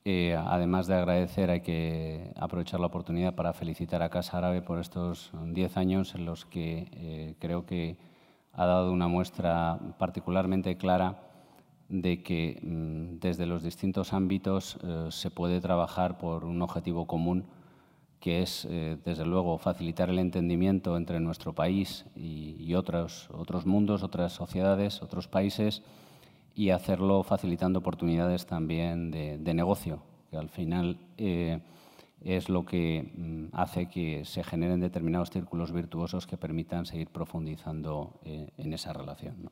[0.10, 4.80] eh, además de agradecer, hay que aprovechar la oportunidad para felicitar a Casa Árabe por
[4.80, 7.98] estos 10 años en los que eh, creo que
[8.54, 11.24] ha dado una muestra particularmente clara
[11.90, 17.44] de que mm, desde los distintos ámbitos eh, se puede trabajar por un objetivo común,
[18.20, 18.68] que es,
[19.06, 25.28] desde luego, facilitar el entendimiento entre nuestro país y, otros, otros mundos, otras sociedades, otros
[25.28, 25.84] países,
[26.58, 30.02] y hacerlo facilitando oportunidades también de, negocio,
[30.32, 31.60] que al final eh,
[32.22, 38.20] es lo que mm, hace que se generen determinados círculos virtuosos que permitan seguir profundizando
[38.26, 39.52] eh, en esa relación.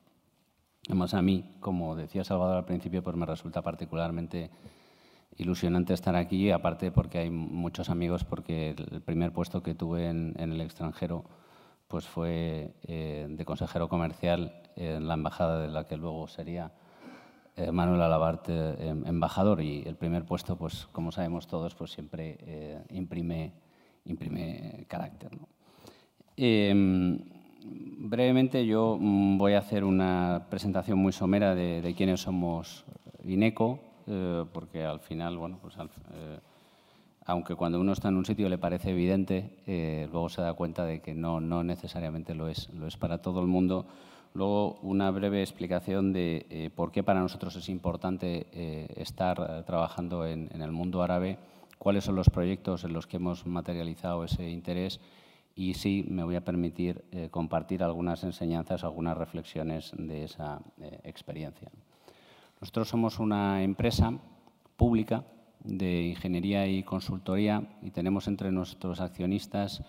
[0.87, 4.49] Además, a mí, como decía Salvador al principio, pues me resulta particularmente
[5.37, 10.35] ilusionante estar aquí, aparte porque hay muchos amigos, porque el primer puesto que tuve en,
[10.37, 11.25] el extranjero
[11.87, 16.71] pues fue eh, de consejero comercial en la embajada de la que luego sería
[17.57, 22.37] eh, Manuel Alabarte, em, embajador, y el primer puesto, pues como sabemos todos, pues siempre
[22.41, 23.53] eh, imprime,
[24.05, 25.29] imprime carácter.
[26.35, 27.19] Em,
[27.63, 32.83] brevemente yo mm, voy a hacer una presentación muy somera de quiénes somos
[33.23, 35.75] INECO, eh, porque al final, bueno, pues
[37.25, 41.01] aunque cuando uno está en un sitio le parece evidente, luego se da cuenta de
[41.01, 43.87] que no, necesariamente lo es, lo es para todo el mundo.
[44.35, 49.63] Luego, una breve explicación de eh, por qué para nosotros es importante eh, estar eh,
[49.65, 51.37] trabajando en, el mundo árabe,
[51.79, 54.99] cuáles son los proyectos en los que hemos materializado ese interés
[55.55, 60.59] y sí me voy a permitir compartir algunas enseñanzas, algunas reflexiones de esa
[61.05, 61.71] experiencia.
[62.65, 64.11] Nosotros somos una empresa
[64.75, 65.23] pública
[65.63, 69.83] de ingeniería y consultoría y tenemos entre nuestros accionistas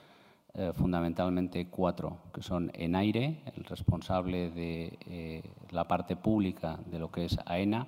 [0.53, 7.11] eh, fundamentalmente cuatro, que son Enaire, el responsable de eh, la parte pública de lo
[7.11, 7.87] que es AENA,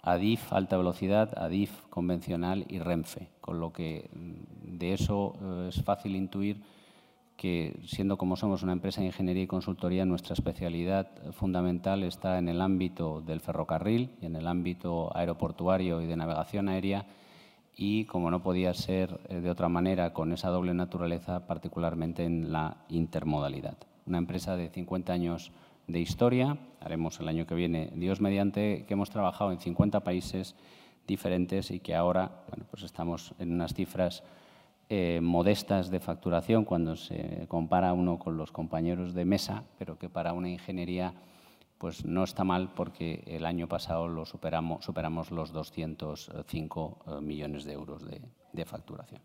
[0.00, 5.84] ADIF alta velocidad, ADIF convencional y Renfe, con lo que mm, de eso eh, es
[5.84, 6.62] fácil intuir
[7.36, 12.48] que, siendo como somos una empresa de ingeniería y consultoría, nuestra especialidad fundamental está en
[12.48, 17.06] el ámbito del ferrocarril y en el ámbito aeroportuario y de navegación aérea
[17.76, 22.52] y, como no podía ser eh, de otra manera, con esa doble naturaleza, particularmente en
[22.52, 23.76] la intermodalidad.
[24.06, 25.50] Una empresa de 50 años
[25.86, 30.54] de historia, haremos el año que viene, Dios mediante, que hemos trabajado en 50 países
[31.06, 34.22] diferentes y que ahora bueno, pues estamos en unas cifras
[34.88, 40.08] eh, modestas de facturación cuando se compara uno con los compañeros de mesa, pero que
[40.08, 41.14] para una ingeniería
[41.78, 47.64] pues no está mal porque el año pasado lo superamos, superamos los 205 eh, millones
[47.64, 49.20] de euros de, facturación.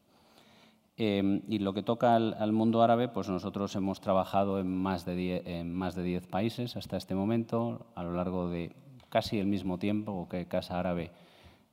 [0.98, 5.15] Em, y lo que toca al, mundo árabe, pues nosotros hemos trabajado en más, de
[5.15, 8.76] 10, en más de 10 países hasta este momento, a lo largo de
[9.08, 11.12] casi el mismo tiempo que Casa Árabe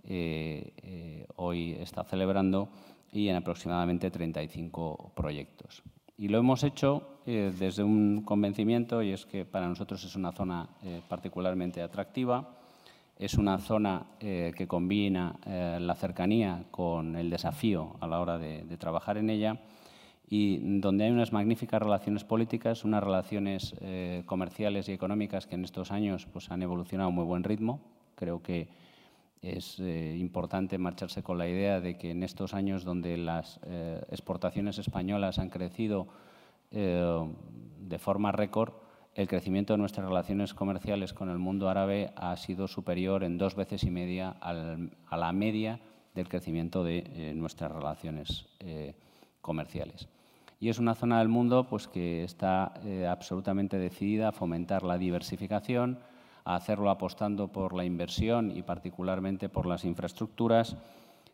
[0.04, 2.68] eh, eh, hoy está celebrando,
[3.16, 5.82] y en aproximadamente 35 proyectos.
[6.18, 10.32] Y lo hemos hecho eh, desde un convencimiento y es que para nosotros es una
[10.32, 12.56] zona eh, particularmente atractiva,
[13.18, 15.36] es una zona eh, que combina
[15.80, 19.58] la cercanía con el desafío a la hora de, trabajar en ella
[20.28, 23.74] y donde hay unas magníficas relaciones políticas, unas relaciones
[24.26, 27.80] comerciales y económicas que en estos años pues, han evolucionado a muy buen ritmo.
[28.16, 28.68] Creo que
[29.42, 33.60] es importante marcharse con la idea de que en estos años donde las
[34.10, 36.08] exportaciones españolas han crecido
[36.70, 37.24] eh,
[37.78, 38.72] de forma récord,
[39.14, 43.54] el crecimiento de nuestras relaciones comerciales con el mundo árabe ha sido superior en dos
[43.54, 45.80] veces y media a la media
[46.14, 48.94] del crecimiento de eh, nuestras relaciones eh,
[49.40, 50.08] comerciales.
[50.58, 52.74] Y es una zona del mundo pues, que está
[53.08, 55.98] absolutamente decidida a fomentar la diversificación,
[56.46, 60.76] a hacerlo apostando por la inversión y particularmente por las infraestructuras,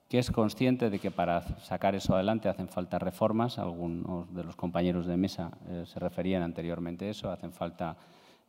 [0.09, 3.59] que es consciente de que para sacar eso adelante hacen falta reformas.
[3.59, 7.31] Algunos de los compañeros de mesa eh, se referían anteriormente a eso.
[7.31, 7.97] Hacen falta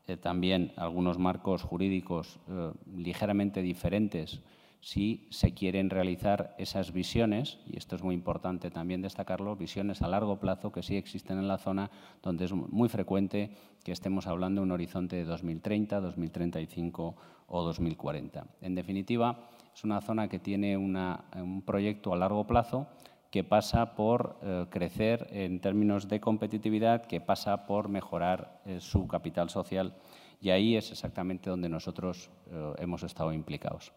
[0.08, 4.42] eh, también algunos marcos jurídicos eh, ligeramente diferentes
[4.84, 10.10] si se quieren realizar esas visiones, y esto es muy importante también destacarlo, visiones a
[10.10, 11.90] largo plazo que sí existen en la zona,
[12.22, 17.16] donde es muy frecuente que estemos hablando de un horizonte de 2030, 2035
[17.48, 18.46] o 2040.
[18.60, 22.90] En definitiva, es una zona que tiene un proyecto a largo plazo
[23.32, 29.08] que pasa por eh, crecer en términos de competitividad, que pasa por mejorar eh, su
[29.08, 29.96] capital social.
[30.42, 33.94] Y ahí es exactamente donde nosotros eh, hemos estado implicados.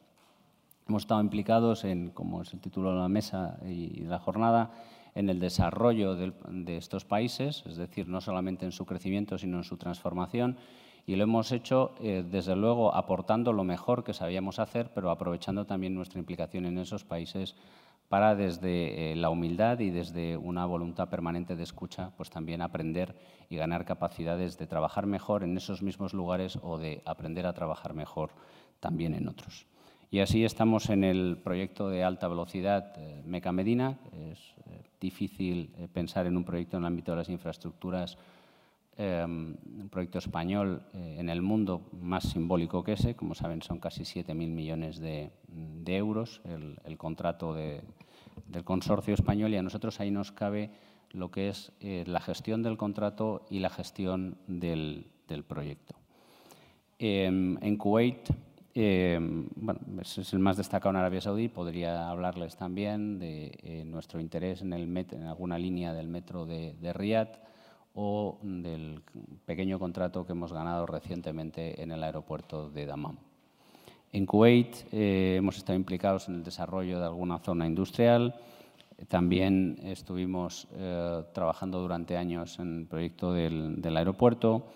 [0.88, 4.70] Hemos estado implicados en, como es el título de la mesa y de la jornada,
[5.14, 9.64] en el desarrollo de estos países, es decir, no solamente en su crecimiento, sino en
[9.64, 10.58] su transformación
[11.06, 15.64] y lo hemos hecho, eh, desde luego, aportando lo mejor que sabíamos hacer, pero aprovechando
[15.64, 17.54] también nuestra implicación en esos países
[18.08, 23.14] para desde eh, la humildad y desde una voluntad permanente de escucha, pues también aprender
[23.48, 27.94] y ganar capacidades de trabajar mejor en esos mismos lugares o de aprender a trabajar
[27.94, 28.30] mejor
[28.80, 29.66] también en otros.
[30.10, 33.98] Y así estamos en el proyecto de alta velocidad eh, Meca Medina.
[34.30, 34.54] Es
[35.00, 38.16] difícil pensar en un proyecto en el ámbito de las infraestructuras
[38.98, 43.14] un em, proyecto español eh, en el mundo más simbólico que ese.
[43.14, 45.30] Como saben, son casi 7.000 millones de,
[45.86, 50.70] euros el, contrato del consorcio español y a nosotros ahí nos cabe
[51.12, 55.06] lo que es eh, la gestión del contrato y la gestión del,
[55.46, 55.94] proyecto.
[56.98, 58.30] Em, en Kuwait,
[58.74, 64.20] em, bueno, es el más destacado en Arabia Saudí, podría hablarles también de eh, nuestro
[64.20, 67.38] interés en, el en alguna línea del metro de, de Riyadh,
[67.96, 69.02] o del
[69.46, 73.16] pequeño contrato que hemos ganado recientemente en el aeropuerto de Dammam.
[74.12, 78.34] En Kuwait eh, hemos estado implicados en el desarrollo de alguna zona industrial.
[79.08, 84.66] También estuvimos eh, trabajando durante años en el proyecto del, aeropuerto.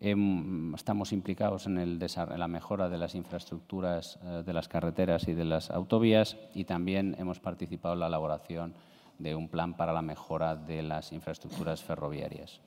[0.00, 5.70] Estamos implicados en, la mejora de las infraestructuras eh, de las carreteras y de las
[5.70, 8.74] autovías y también hemos participado en la elaboración
[9.18, 12.60] de un plan para la mejora de las infraestructuras ferroviarias.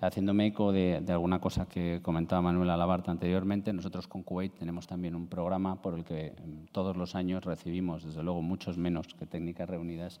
[0.00, 5.14] Haciéndome eco de, alguna cosa que comentaba Manuel Alabarta anteriormente, nosotros con Kuwait tenemos también
[5.14, 9.26] un programa por el que mm, todos los años recibimos, desde luego muchos menos que
[9.26, 10.20] técnicas reunidas,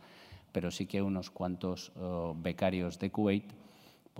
[0.52, 3.50] pero sí que unos cuantos oh, becarios de Kuwait,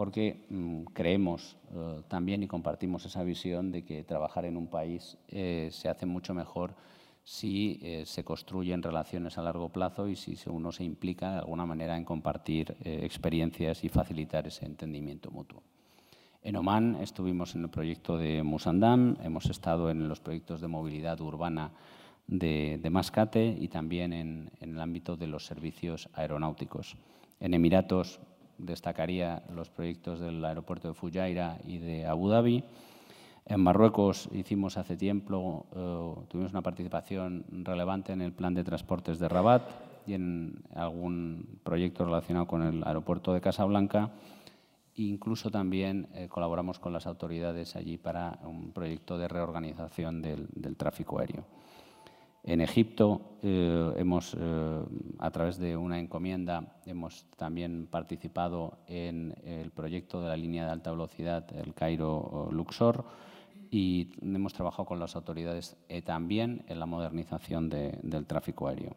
[0.00, 5.18] porque mm, creemos oh, también y compartimos esa visión de que trabajar en un país
[5.28, 6.74] eh, se hace mucho mejor
[7.22, 11.66] si eh, se construyen relaciones a largo plazo y si uno se implica de alguna
[11.66, 15.62] manera en compartir eh, experiencias y facilitar ese entendimiento mutuo.
[16.42, 21.20] En Oman estuvimos en el proyecto de Musandam, hemos estado en los proyectos de movilidad
[21.20, 21.72] urbana
[22.26, 26.96] de, Mascate y también en, el ámbito de los servicios aeronáuticos.
[27.38, 28.18] En Emiratos
[28.60, 32.64] destacaría los proyectos del aeropuerto de Fujairah y de Abu Dhabi
[33.50, 39.18] en Marruecos hicimos hace tiempo, eh, tuvimos una participación relevante en el plan de transportes
[39.18, 39.62] de Rabat
[40.06, 44.12] y en algún proyecto relacionado con el aeropuerto de Casablanca.
[44.94, 51.18] Incluso también eh, colaboramos con las autoridades allí para un proyecto de reorganización del, tráfico
[51.18, 51.44] aéreo.
[52.42, 54.36] En Egipto, eh, hemos,
[55.18, 60.72] a través de una encomienda, hemos también participado en el proyecto de la línea de
[60.72, 63.04] alta velocidad, el Cairo-Luxor,
[63.70, 68.96] y hemos trabajado con las autoridades eh, también en la modernización del tráfico aéreo.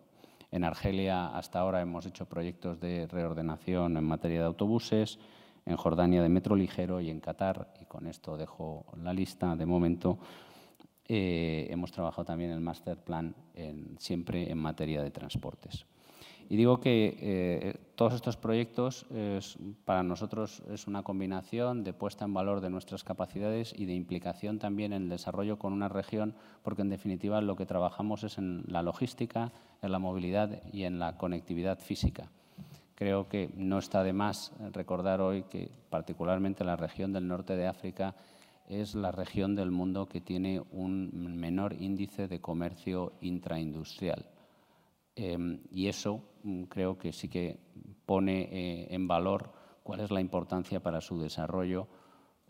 [0.51, 5.19] En Argelia hasta ahora hemos hecho proyectos de reordenación en materia de autobuses,
[5.65, 9.65] en Jordania de metro ligero y en Qatar, y con esto dejo la lista de
[9.65, 10.17] momento,
[11.07, 13.35] eh, hemos trabajado también en el master plan
[13.97, 15.85] siempre en materia de transportes.
[16.49, 19.05] Y digo que eh, todos estos proyectos
[19.85, 24.59] para nosotros es una combinación de puesta en valor de nuestras capacidades y de implicación
[24.59, 28.63] también en el desarrollo con una región, porque en definitiva lo que trabajamos es en
[28.67, 29.51] la logística,
[29.81, 32.29] en la movilidad y en la conectividad física.
[32.95, 37.67] Creo que no está de más recordar hoy que particularmente la región del norte de
[37.67, 38.15] África
[38.68, 44.26] es la región del mundo que tiene un menor índice de comercio intraindustrial.
[45.16, 47.59] Em, y eso mm, creo que sí que
[48.05, 49.51] pone eh, en valor
[49.84, 51.88] cuál es la importancia para su desarrollo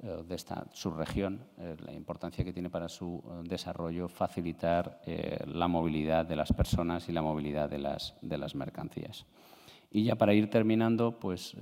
[0.01, 5.01] eh, de esta subregión, eh, la importancia que tiene para su desarrollo facilitar
[5.45, 9.25] la movilidad de las personas y la movilidad de las, de las mercancías.
[9.91, 11.55] Y ya para ir terminando, pues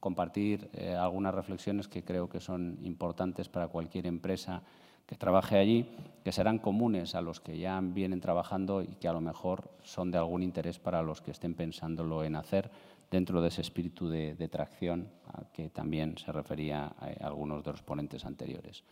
[0.00, 4.62] compartir algunas reflexiones que creo que son importantes para cualquier empresa
[5.10, 5.90] que trabaje allí,
[6.22, 10.12] que serán comunes a los que ya vienen trabajando y que a lo mejor son
[10.12, 12.70] de algún interés para los que estén pensándolo en hacer
[13.10, 17.82] dentro de ese espíritu de, tracción a que también se refería a, algunos de los
[17.82, 18.84] ponentes anteriores.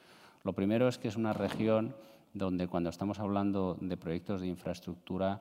[0.42, 1.94] Lo primero es que es una región
[2.34, 5.40] donde cuando estamos hablando de proyectos de infraestructura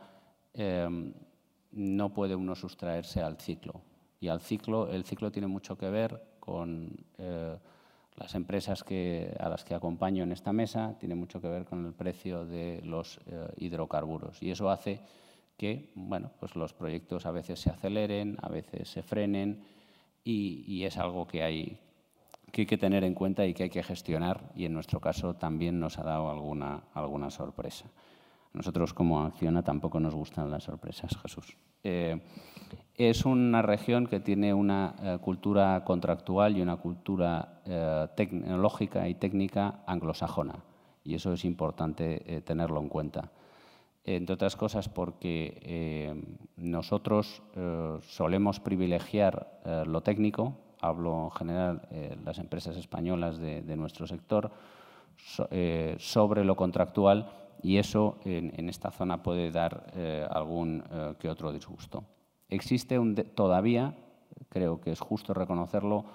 [0.53, 1.11] em,
[1.71, 3.81] no puede uno sustraerse al ciclo.
[4.19, 7.57] Y al ciclo, el ciclo tiene mucho que ver con eh,
[8.17, 8.83] las empresas
[9.39, 12.81] a las que acompaño en esta mesa tienen mucho que ver con el precio de
[12.83, 15.01] los eh, hidrocarburos y eso hace
[15.55, 19.63] que bueno, pues los proyectos a veces se aceleren, a veces se frenen
[20.23, 21.79] y, es algo que hay,
[22.51, 25.35] que hay que tener en cuenta y que hay que gestionar y en nuestro caso
[25.35, 27.85] también nos ha dado alguna, alguna sorpresa.
[28.51, 31.55] Nosotros como Acciona tampoco nos gustan las sorpresas, Jesús.
[31.83, 32.19] Eh,
[32.95, 39.13] es una región que tiene una eh, cultura contractual y una cultura eh, tecnológica y
[39.15, 40.63] técnica anglosajona,
[41.03, 43.31] y eso es importante tenerlo en cuenta.
[44.03, 46.23] Entre otras cosas porque
[46.55, 47.43] nosotros
[48.03, 51.81] solemos privilegiar lo técnico, hablo en general
[52.23, 54.49] las empresas españolas de, nuestro sector,
[55.97, 57.29] sobre lo contractual
[57.61, 62.03] y eso en, esta zona puede dar eh, algún eh, que otro disgusto.
[62.49, 62.99] Existe
[63.35, 63.95] todavía,
[64.49, 66.05] creo que es justo reconocerlo,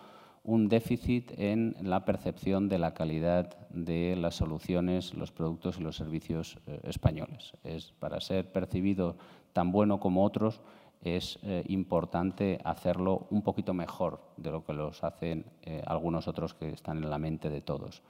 [0.45, 5.97] un déficit en la percepción de la calidad de las soluciones, los productos y los
[5.97, 7.53] servicios eh, españoles.
[7.63, 9.17] Es, para ser percibido
[9.53, 10.61] tan bueno como otros,
[11.05, 15.47] es importante hacerlo un poquito mejor de lo que los hacen
[15.85, 18.05] algunos otros que están en la mente de todos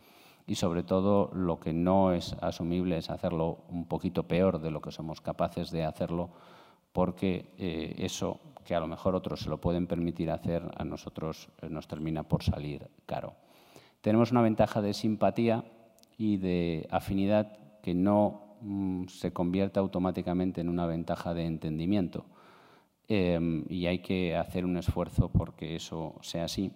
[0.47, 4.81] y sobre todo lo que no es asumible es hacerlo un poquito peor de lo
[4.81, 6.31] que somos capaces de hacerlo
[6.93, 11.49] porque eh, eso que a lo mejor otros se lo pueden permitir hacer, a nosotros
[11.61, 13.35] eh, nos termina por salir caro.
[14.01, 15.65] Tenemos una ventaja de simpatía
[16.17, 22.25] y de afinidad que no mm, se convierte automáticamente en una ventaja de entendimiento.
[23.09, 26.71] Em, y hay que hacer un esfuerzo porque eso sea así.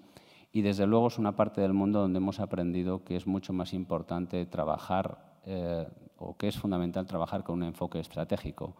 [0.52, 3.72] Y desde luego es una parte del mundo donde hemos aprendido que es mucho más
[3.72, 5.86] importante trabajar eh,
[6.18, 8.76] o que es fundamental trabajar con un enfoque estratégico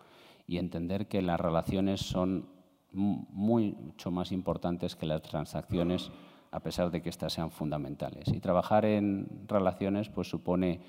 [0.47, 2.49] y entender que las relaciones son
[2.93, 6.11] mucho más importantes que las transacciones
[6.51, 8.29] a pesar de que éstas sean fundamentales.
[8.29, 10.81] Y trabajar en relaciones pues, supone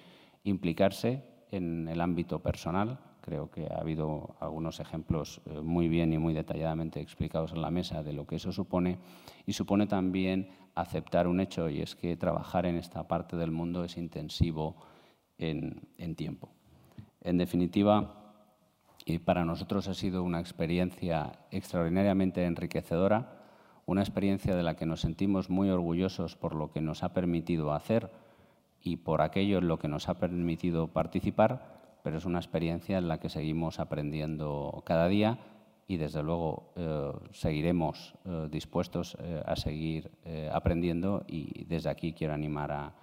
[0.43, 6.17] implicarse en el ámbito personal, Creo que ha habido algunos ejemplos eh, muy bien y
[6.17, 8.99] muy detalladamente explicados en la mesa de lo que eso supone
[9.45, 10.47] y supone también
[10.77, 14.75] aceptar un hecho y es que trabajar en esta parte del mundo es intensivo
[15.39, 16.49] en, tiempo.
[17.21, 18.33] En definitiva,
[19.05, 23.33] y para nosotros ha sido una experiencia extraordinariamente enriquecedora,
[23.85, 27.73] una experiencia de la que nos sentimos muy orgullosos por lo que nos ha permitido
[27.73, 28.11] hacer
[28.81, 33.07] y por aquello en lo que nos ha permitido participar, pero es una experiencia en
[33.07, 35.39] la que seguimos aprendiendo cada día
[35.87, 40.11] y desde luego eh, seguiremos eh, dispuestos eh, a seguir
[40.51, 42.93] aprendiendo y desde aquí quiero animar a,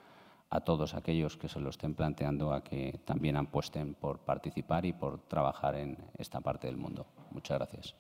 [0.51, 4.93] a, todos aquellos que se lo estén planteando a que también apuesten por participar y
[4.93, 7.07] por trabajar en esta parte del mundo.
[7.31, 7.95] Muchas gracias.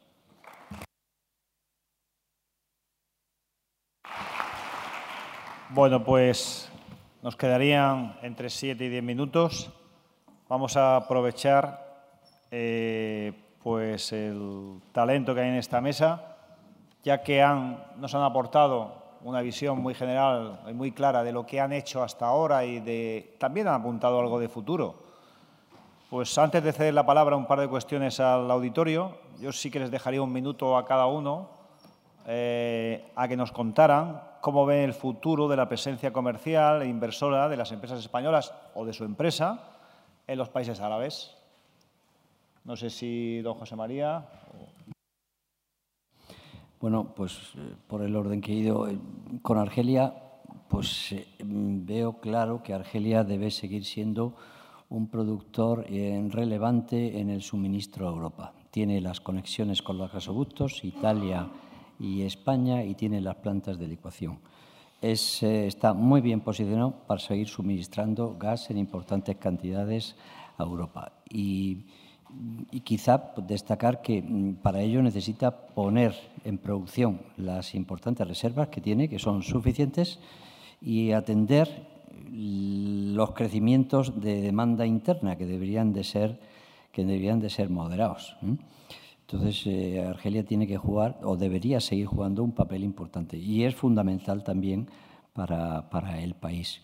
[5.70, 6.70] Bueno, pues
[7.22, 9.72] nos quedarían entre siete y diez minutos.
[10.48, 11.82] Vamos a aprovechar
[13.64, 16.36] pues el talento que hay en esta mesa,
[17.02, 21.46] ya que han, nos han aportado una visión muy general y muy clara de lo
[21.46, 24.96] que han hecho hasta ahora y de, también han apuntado algo de futuro.
[26.10, 29.80] Pues antes de ceder la palabra un par de cuestiones al auditorio, yo sí que
[29.80, 31.48] les dejaría un minuto a cada uno
[32.26, 37.48] eh, a que nos contaran cómo ven el futuro de la presencia comercial e inversora
[37.48, 39.58] de las empresas españolas o de su empresa
[40.26, 41.34] en los países árabes.
[42.64, 44.26] No sé si don José María.
[46.80, 48.98] Bueno, pues eh, por el orden que he ido eh,
[49.42, 50.14] con Argelia,
[50.68, 54.34] pues eh, veo claro que Argelia debe seguir siendo
[54.88, 58.54] un productor relevante en el suministro a Europa.
[58.70, 61.48] Tiene las conexiones con los gasoductos, Italia
[61.98, 64.38] y España, y tiene las plantas de licuación.
[65.00, 70.16] Es, está muy bien posicionado para seguir suministrando gas en importantes cantidades
[70.58, 71.12] a Europa.
[71.28, 71.86] Y
[72.70, 76.14] y quizá destacar que mm, para ello necesita poner
[76.44, 80.18] en producción las importantes reservas que tiene, que son suficientes,
[80.80, 81.86] y atender
[82.30, 86.40] los crecimientos de demanda interna que deberían de ser,
[86.92, 88.36] que deberían de ser moderados.
[89.20, 93.74] Entonces, eh, Argelia tiene que jugar o debería seguir jugando un papel importante y es
[93.74, 94.88] fundamental también
[95.32, 96.82] para, para el país.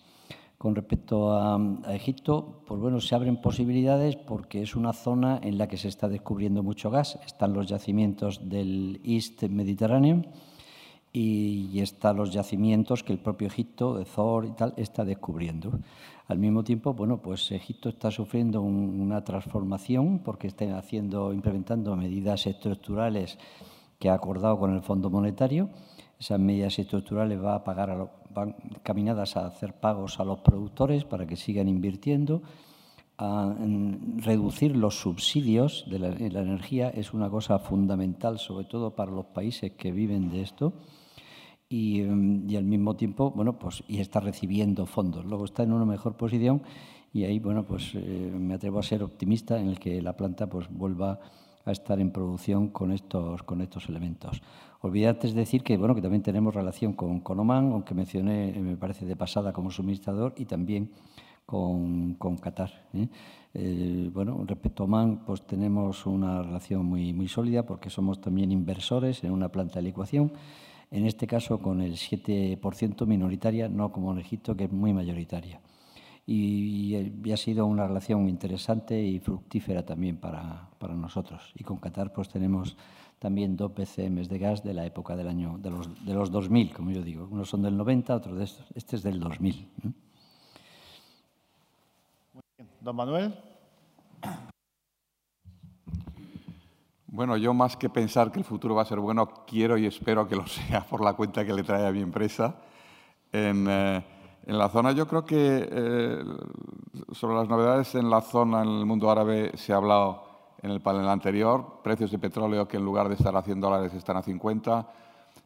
[0.61, 1.59] Con respecto a,
[1.89, 6.07] Egipto, pues bueno, se abren posibilidades porque es una zona en la que se está
[6.07, 7.19] descubriendo mucho gas.
[7.25, 10.27] Están los yacimientos del East Mediterranean
[11.15, 15.81] y, están los yacimientos que el propio Egipto, de Zor y tal, está descubriendo.
[16.29, 22.47] Al mismo tiempo, bueno, pues Egipto está sufriendo una transformación porque está haciendo, implementando medidas
[22.47, 23.39] estructurales
[23.99, 25.71] que ha acordado con el Fondo Monetario.
[26.21, 27.97] Esas medidas estructurales va a pagar a
[28.33, 32.43] van caminadas a hacer pagos a los productores para que sigan invirtiendo.
[33.19, 33.55] A
[34.17, 39.73] reducir los subsidios de la, energía es una cosa fundamental, sobre todo para los países
[39.73, 40.73] que viven de esto.
[41.69, 45.25] Y, al mismo tiempo, bueno, pues y está recibiendo fondos.
[45.27, 46.63] Luego está en una mejor posición
[47.13, 50.49] y ahí, bueno, pues eh, me atrevo a ser optimista en el que la planta
[50.49, 51.21] pues vuelva
[51.65, 54.41] a estar en producción con estos, con estos elementos.
[54.83, 58.77] Olvidé antes decir que, bueno, que también tenemos relación con, con Oman, aunque mencioné, me
[58.77, 60.91] parece, de pasada como suministrador, y también
[61.45, 62.71] con, con Qatar.
[62.95, 63.09] ¿eh?
[63.53, 68.53] Eh, bueno, respecto a Oman, pues tenemos una relación muy, muy sólida porque somos también
[68.53, 70.33] inversores en una planta de licuación,
[70.91, 75.61] en este caso con el 7% minoritaria, no como en Egipto, que es muy mayoritaria.
[76.27, 81.53] Y, y, ha sido una relación interesante y fructífera también para, para nosotros.
[81.57, 82.77] Y con Qatar pues tenemos
[83.21, 86.73] también dos BCMs de gas de la época del año, de los, de los 2000,
[86.73, 87.29] como yo digo.
[87.31, 88.67] Unos son del 90, otros de estos.
[88.75, 89.69] Este es del 2000.
[92.81, 93.35] Don Manuel.
[97.09, 100.27] Bueno, yo más que pensar que el futuro va a ser bueno, quiero y espero
[100.27, 102.57] que lo sea por la cuenta que le trae a mi empresa.
[103.33, 104.03] En, eh,
[104.47, 106.25] en la zona yo creo que eh,
[107.13, 110.30] sobre las novedades en la zona, en el mundo árabe, se ha hablado
[110.63, 113.95] en el panel anterior, precios de petróleo que en lugar de estar a 100 dólares
[113.95, 114.87] están a 50.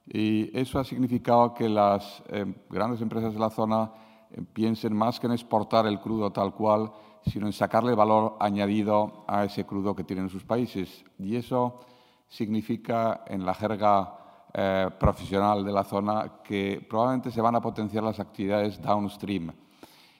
[0.07, 3.93] Y eso ha significado que las eh, grandes empresas de la zona
[4.31, 6.93] eh, piensen más que en exportar el crudo tal cual,
[7.27, 11.05] sino en sacarle valor añadido a ese crudo que tienen sus países.
[11.19, 11.81] Y eso
[12.29, 14.19] significa, en la jerga
[14.53, 19.53] eh, profesional de la zona, que probablemente se van a potenciar las actividades downstream.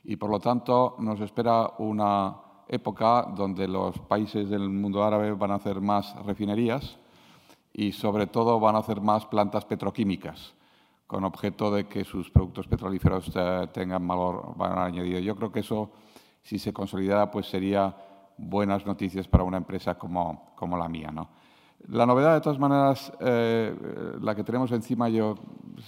[0.05, 5.51] Y por lo tanto nos espera una época donde los países del mundo árabe van
[5.51, 6.97] a hacer más refinerías
[7.73, 10.55] y sobre todo van a hacer más plantas petroquímicas
[11.07, 15.19] con objeto de que sus productos petrolíferos eh, tengan valor, valor, añadido.
[15.21, 15.91] Yo creo que eso,
[16.43, 17.95] si se consolidara, pues sería
[18.39, 21.13] buenas noticias para una empresa como, como la mía.
[21.89, 23.77] La novedad, de todas maneras, eh,
[24.21, 25.35] la que tenemos encima, yo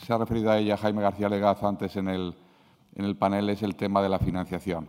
[0.05, 2.35] se ha referido a ella Jaime García Legaz antes en el,
[2.95, 4.89] en el panel, es el tema de la financiación.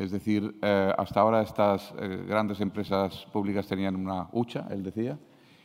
[0.00, 5.18] Es decir, eh, hasta ahora estas eh, grandes empresas públicas tenían una hucha, él decía,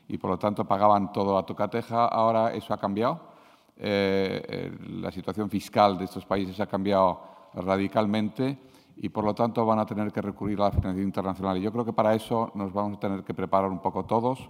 [0.10, 2.08] y por lo tanto pagaban todo a tocateja.
[2.08, 3.30] Ahora eso ha cambiado.
[3.78, 7.22] Eh, la situación fiscal de estos países ha cambiado
[7.54, 8.60] radicalmente
[8.98, 11.58] y por lo tanto van a tener que recurrir a la financiación internacional.
[11.58, 14.50] Y yo creo que para eso nos vamos a tener que preparar un poco todos.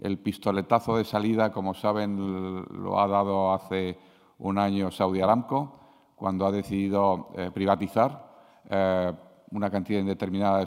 [0.00, 3.96] El pistoletazo de salida, como saben, lo ha dado hace
[4.38, 5.78] un año Saudi Aramco,
[6.16, 8.31] cuando ha decidido privatizar
[8.74, 9.12] eh,
[9.50, 10.64] una cantidad indeterminada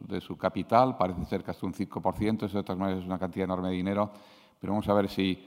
[0.00, 3.18] de, su capital, parece ser que hasta un 5%, eso de todas maneras es una
[3.18, 4.10] cantidad enorme de dinero,
[4.58, 5.38] pero vamos a ver si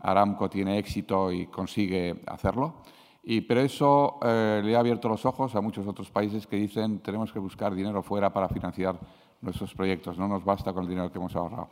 [0.00, 2.82] Aramco tiene éxito y consigue hacerlo.
[3.22, 6.98] Y, pero eso eh, le ha abierto los ojos a muchos otros países que dicen
[6.98, 8.98] tenemos que buscar dinero fuera para financiar
[9.40, 11.68] nuestros proyectos, no nos basta con el dinero que hemos ahorrado.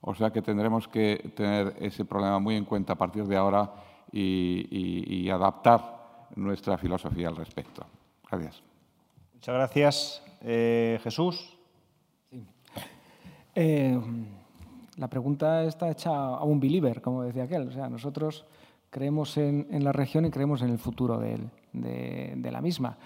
[0.00, 3.72] O sea que tendremos que tener ese problema muy en cuenta a partir de ahora
[4.10, 7.86] y adaptar nuestra filosofía al respecto.
[8.28, 8.71] Gracias.
[9.42, 10.22] Muchas gracias.
[10.42, 11.58] Eh, Jesús.
[13.56, 14.00] Eh,
[14.96, 17.66] la pregunta está hecha a un believer, como decía aquel.
[17.66, 18.44] O sea, nosotros
[18.88, 21.40] creemos en, la región y creemos en el futuro de,
[21.72, 22.96] de, la misma.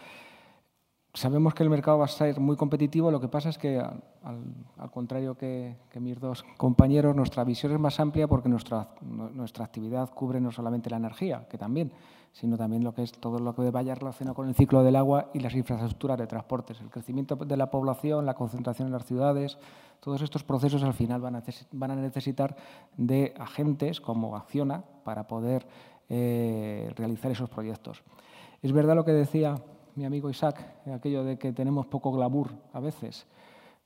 [1.17, 4.91] Sabemos que el mercado va a ser muy competitivo, lo que pasa es que, al,
[4.93, 10.43] contrario que, mis dos compañeros, nuestra visión es más amplia porque nuestra, nuestra actividad cubre
[10.43, 11.91] no solamente la energía, que también,
[12.33, 15.31] sino también lo que es todo lo que vaya relacionado con el ciclo del agua
[15.33, 16.83] y las infraestructuras de transportes.
[16.83, 19.57] El crecimiento de la población, la concentración en las ciudades,
[20.01, 22.57] todos estos procesos al final van a, necesitar
[22.99, 25.67] de agentes como Acciona para poder
[26.11, 28.03] eh, realizar esos proyectos.
[28.61, 29.55] Es verdad lo que decía
[29.97, 33.27] mi amigo Isaac, aquello de que tenemos poco glamour a veces,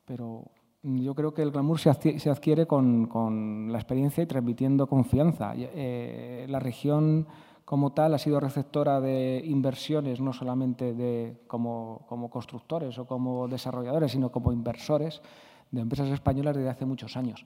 [0.05, 0.45] pero
[0.83, 5.53] yo creo que el glamour se adquiere con, la experiencia y transmitiendo confianza.
[5.57, 7.27] Eh, la región
[7.65, 14.11] como tal ha sido receptora de inversiones, no solamente de, como, constructores o como desarrolladores,
[14.11, 15.23] sino como inversores
[15.71, 17.45] de empresas españolas desde hace muchos años.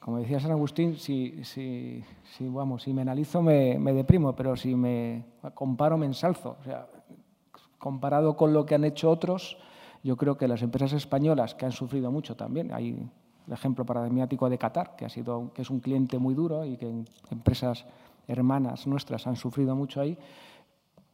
[0.00, 2.04] Como decía San Agustín, si, si,
[2.36, 6.56] si, vamos, si me analizo me, deprimo, pero si me comparo me ensalzo.
[6.60, 6.86] O sea,
[7.78, 9.56] comparado con lo que han hecho otros,
[10.02, 13.08] yo creo que las empresas españolas, que han sufrido mucho también, hay
[13.46, 16.76] el ejemplo paradigmático de Qatar, que, ha sido, que es un cliente muy duro y
[16.76, 17.84] que empresas
[18.26, 20.16] hermanas nuestras han sufrido mucho ahí,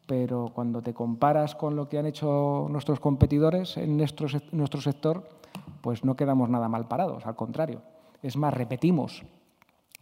[0.07, 4.29] pero cuando te comparas con lo que han hecho nuestros competidores en nuestro,
[4.81, 5.29] sector,
[5.81, 7.83] pues no quedamos nada mal parados, al contrario.
[8.23, 9.23] Es más, repetimos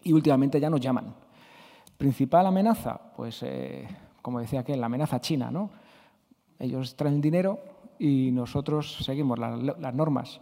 [0.02, 1.14] y últimamente ya nos llaman.
[1.98, 3.86] Principal amenaza, pues eh,
[4.22, 5.70] como decía aquel, la amenaza china, ¿no?
[6.58, 7.58] Ellos traen dinero
[7.98, 10.40] y nosotros seguimos las normas.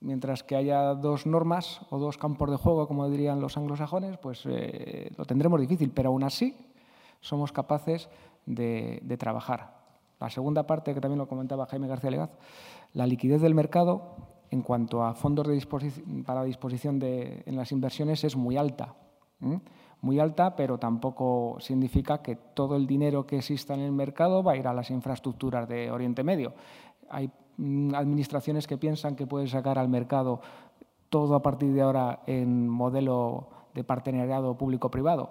[0.00, 4.42] Mientras que haya dos normas o dos campos de juego, como dirían los anglosajones, pues
[4.46, 6.54] eh, lo tendremos difícil, pero aún así
[7.20, 8.08] somos capaces
[8.44, 9.74] de, trabajar.
[10.20, 12.30] La segunda parte, que también lo comentaba Jaime García Legaz,
[12.92, 14.16] la liquidez del mercado
[14.50, 15.66] en cuanto a fondos de
[16.24, 18.94] para disposición de, en las inversiones es muy alta.
[20.02, 24.52] Muy alta, pero tampoco significa que todo el dinero que exista en el mercado va
[24.52, 26.52] a ir a las infraestructuras de Oriente Medio.
[27.08, 30.40] Hay Mm, administraciones que piensan que pueden sacar al mercado
[31.08, 35.30] todo a partir de ahora en modelo de partenariado público-privado.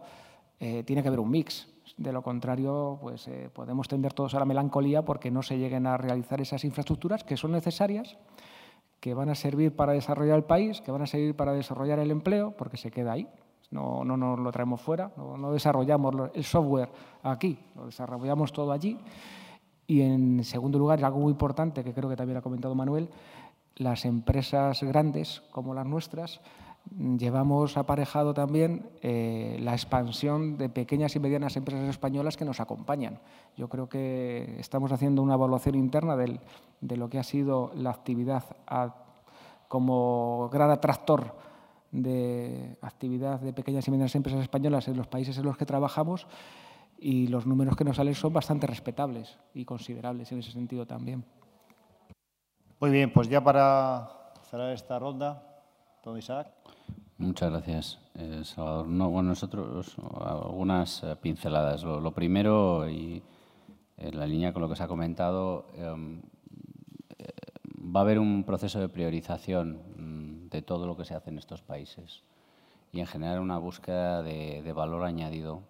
[0.59, 1.71] Eh, tiene que haber un mix.
[1.97, 5.85] De lo contrario, pues eh, podemos tender todos a la melancolía porque no se lleguen
[5.85, 8.17] a realizar esas infraestructuras que son necesarias,
[8.99, 12.09] que van a servir para desarrollar el país, que van a servir para desarrollar el
[12.09, 13.27] empleo, porque se queda ahí.
[13.71, 16.89] No, no nos lo traemos fuera, no, desarrollamos el software
[17.23, 18.99] aquí, lo desarrollamos todo allí.
[19.87, 23.09] Y en segundo lugar, algo muy importante que creo que también ha comentado Manuel,
[23.75, 26.41] las empresas grandes como las nuestras
[27.17, 33.19] llevamos aparejado también eh, la expansión de pequeñas y medianas empresas españolas que nos acompañan.
[33.57, 38.43] Yo creo que estamos haciendo una evaluación interna de lo que ha sido la actividad
[39.67, 41.35] como gran atractor
[42.01, 46.27] de actividad de pequeñas y medianas empresas españolas en los países en los que trabajamos
[46.97, 51.23] y los números que nos salen son bastante respetables y considerables en ese sentido también.
[52.79, 55.43] Muy bien, pues ya para cerrar esta ronda,
[56.03, 56.51] don Isaac.
[57.17, 58.87] Muchas gracias, eh, Salvador.
[58.87, 61.83] No, bueno, nosotros algunas eh, pinceladas.
[61.83, 63.23] Lo, primero, y
[63.97, 66.21] en la línea con lo que se ha comentado, em,
[67.17, 67.29] eh,
[67.73, 69.79] va a haber un proceso de priorización
[70.55, 72.23] de todo lo que se hace en estos países
[72.91, 75.63] y en general una búsqueda de valor añadido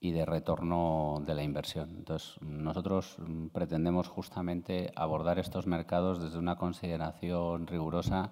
[0.00, 1.90] y de retorno de la inversión.
[1.96, 8.30] Entonces, nosotros mm, pretendemos justamente abordar estos mercados desde una consideración rigurosa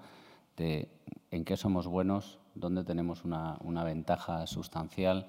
[0.56, 0.88] de
[1.30, 5.26] en qué somos buenos, dónde tenemos una, ventaja sustancial,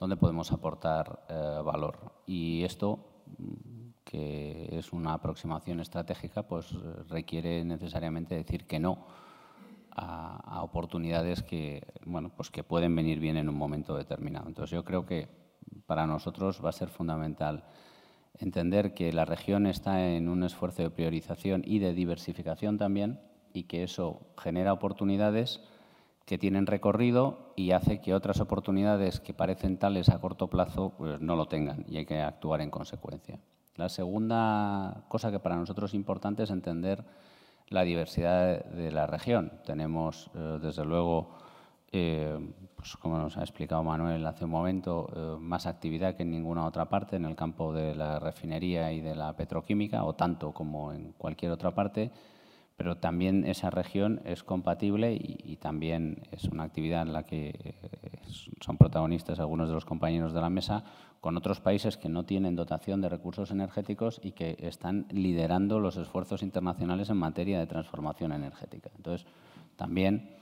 [0.00, 2.12] dónde podemos aportar eh, valor.
[2.26, 2.98] Y esto,
[3.38, 6.72] mm, que es una aproximación estratégica, pues
[7.08, 9.06] requiere necesariamente decir que no
[9.94, 14.48] a, oportunidades que, bueno, pues que pueden venir bien en un momento determinado.
[14.48, 15.28] Entonces yo creo que
[15.86, 17.64] para nosotros va a ser fundamental
[18.38, 23.20] entender que la región está en un esfuerzo de priorización y de diversificación también
[23.52, 25.60] y que eso genera oportunidades
[26.24, 31.20] que tienen recorrido y hace que otras oportunidades que parecen tales a corto plazo pues
[31.20, 33.38] no lo tengan y hay que actuar en consecuencia.
[33.76, 37.04] La segunda cosa que para nosotros es importante es entender
[37.68, 39.52] la diversidad de la región.
[39.64, 41.30] Tenemos, eh, desde luego,
[41.92, 42.38] eh,
[42.76, 46.66] pues como nos ha explicado Manuel hace un momento, eh, más actividad que en ninguna
[46.66, 50.92] otra parte en el campo de la refinería y de la petroquímica, o tanto como
[50.92, 52.10] en cualquier otra parte,
[52.76, 57.76] pero también esa región es compatible y, también es una actividad en la que
[58.60, 60.84] son protagonistas algunos de los compañeros de la mesa
[61.24, 65.96] con otros países que no tienen dotación de recursos energéticos y que están liderando los
[65.96, 68.90] esfuerzos internacionales en materia de transformación energética.
[68.94, 69.26] Entonces,
[69.74, 70.36] también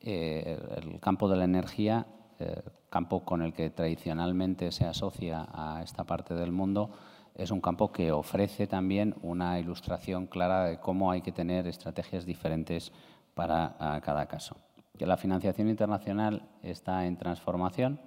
[0.00, 2.04] eh, el campo de la energía,
[2.40, 6.90] eh, campo con el que tradicionalmente se asocia a esta parte del mundo,
[7.36, 12.26] es un campo que ofrece también una ilustración clara de cómo hay que tener estrategias
[12.26, 12.90] diferentes
[13.34, 14.56] para cada caso.
[14.98, 18.00] Que la financiación internacional está en transformación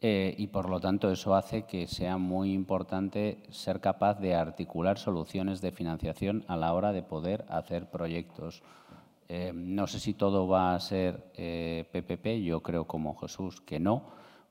[0.00, 4.98] eh, y por lo tanto eso hace que sea muy importante ser capaz de articular
[4.98, 8.62] soluciones de financiación a la hora de poder hacer proyectos.
[9.28, 13.80] Eh, no sé si todo va a ser PPP, eh, yo creo como Jesús que
[13.80, 14.04] no,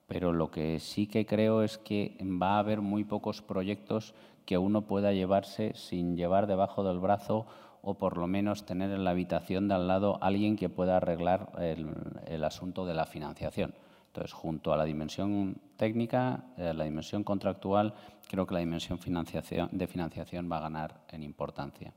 [0.08, 4.14] pero lo que sí que creo es que va a haber muy pocos proyectos
[4.46, 7.46] que uno pueda llevarse sin llevar debajo del brazo
[7.82, 11.52] o por lo menos tener en la habitación de al lado alguien que pueda arreglar
[11.60, 13.76] el, asunto de la financiación.
[14.16, 17.94] Entonces, junto a la dimensión técnica, eh, la dimensión contractual,
[18.30, 21.94] creo que la dimensión de financiación va a ganar en importancia.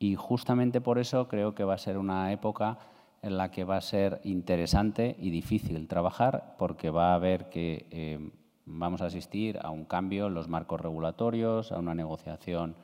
[0.00, 2.78] Y justamente por eso creo que va a ser una época
[3.22, 7.86] en la que va a ser interesante y difícil trabajar porque va a haber que
[7.92, 8.30] eh,
[8.64, 12.74] vamos a asistir a un cambio en los marcos regulatorios, a una negociación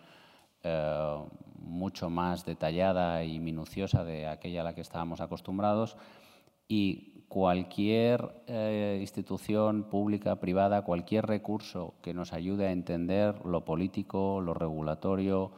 [0.62, 1.18] eh,
[1.58, 5.96] mucho más detallada y minuciosa de aquella a la que estábamos acostumbrados
[6.68, 14.42] y cualquier eh, institución pública, privada, cualquier recurso que nos ayude a entender lo político,
[14.42, 15.50] lo regulatorio,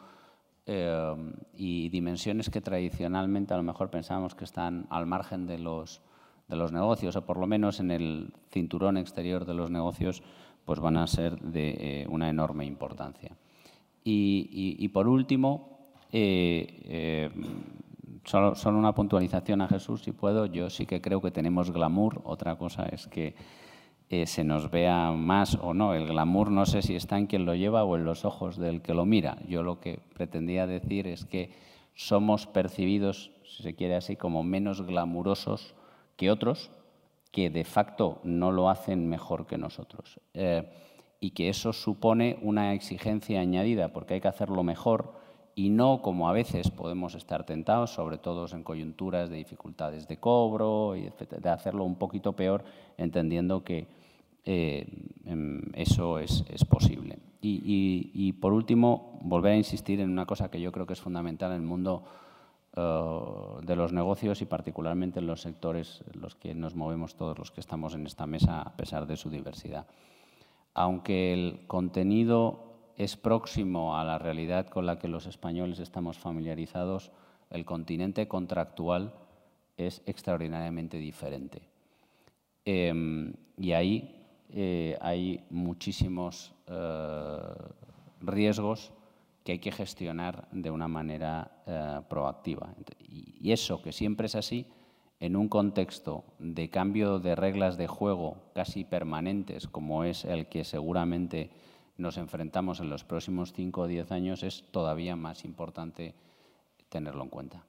[0.66, 6.00] eh, y dimensiones que tradicionalmente a lo mejor pensábamos que están al margen de los,
[6.46, 10.22] de los negocios o por lo menos en el cinturón exterior de los negocios,
[10.64, 13.36] pues van a ser de eh, una enorme importancia.
[14.04, 15.88] Y, por último,
[18.24, 20.46] solo, solo, una puntualización a Jesús, si puedo.
[20.46, 22.22] Yo sí que creo que tenemos glamour.
[22.24, 23.34] Otra cosa es que
[24.10, 25.94] eh, se nos vea más o no.
[25.94, 28.82] El glamour no sé si está en quien lo lleva o en los ojos del
[28.82, 29.38] que lo mira.
[29.48, 31.52] Yo lo que pretendía decir es que
[31.94, 35.74] somos percibidos, si se quiere así, como menos glamurosos
[36.16, 36.70] que otros
[37.34, 40.20] que de facto no lo hacen mejor que nosotros.
[40.34, 40.70] Eh,
[41.18, 45.14] y que eso supone una exigencia añadida, porque hay que hacerlo mejor
[45.56, 50.18] y no como a veces podemos estar tentados, sobre todo en coyunturas de dificultades de
[50.18, 52.64] cobro, y de hacerlo un poquito peor,
[52.96, 53.86] entendiendo que
[54.44, 54.86] eh,
[55.24, 57.18] em, eso es, posible.
[57.40, 61.50] Y, por último, volver a insistir en una cosa que yo creo que es fundamental
[61.52, 62.04] en el mundo
[62.74, 67.38] eh, de los negocios y particularmente en los sectores en los que nos movemos todos
[67.38, 69.86] los que estamos en esta mesa, a pesar de su diversidad.
[70.72, 77.10] Aunque el contenido es próximo a la realidad con la que los españoles estamos familiarizados,
[77.50, 79.14] el continente contractual
[79.76, 81.62] es extraordinariamente diferente.
[82.64, 87.38] Em, y ahí eh, hay muchísimos eh,
[88.20, 88.92] riesgos
[89.42, 92.74] que hay que gestionar de una manera eh, proactiva.
[92.98, 94.66] Y eso, que siempre es así,
[95.20, 100.64] en un contexto de cambio de reglas de juego casi permanentes, como es el que
[100.64, 101.50] seguramente
[101.96, 106.14] nos enfrentamos en los próximos 5 o 10 años, es todavía más importante
[106.88, 107.64] tenerlo en cuenta.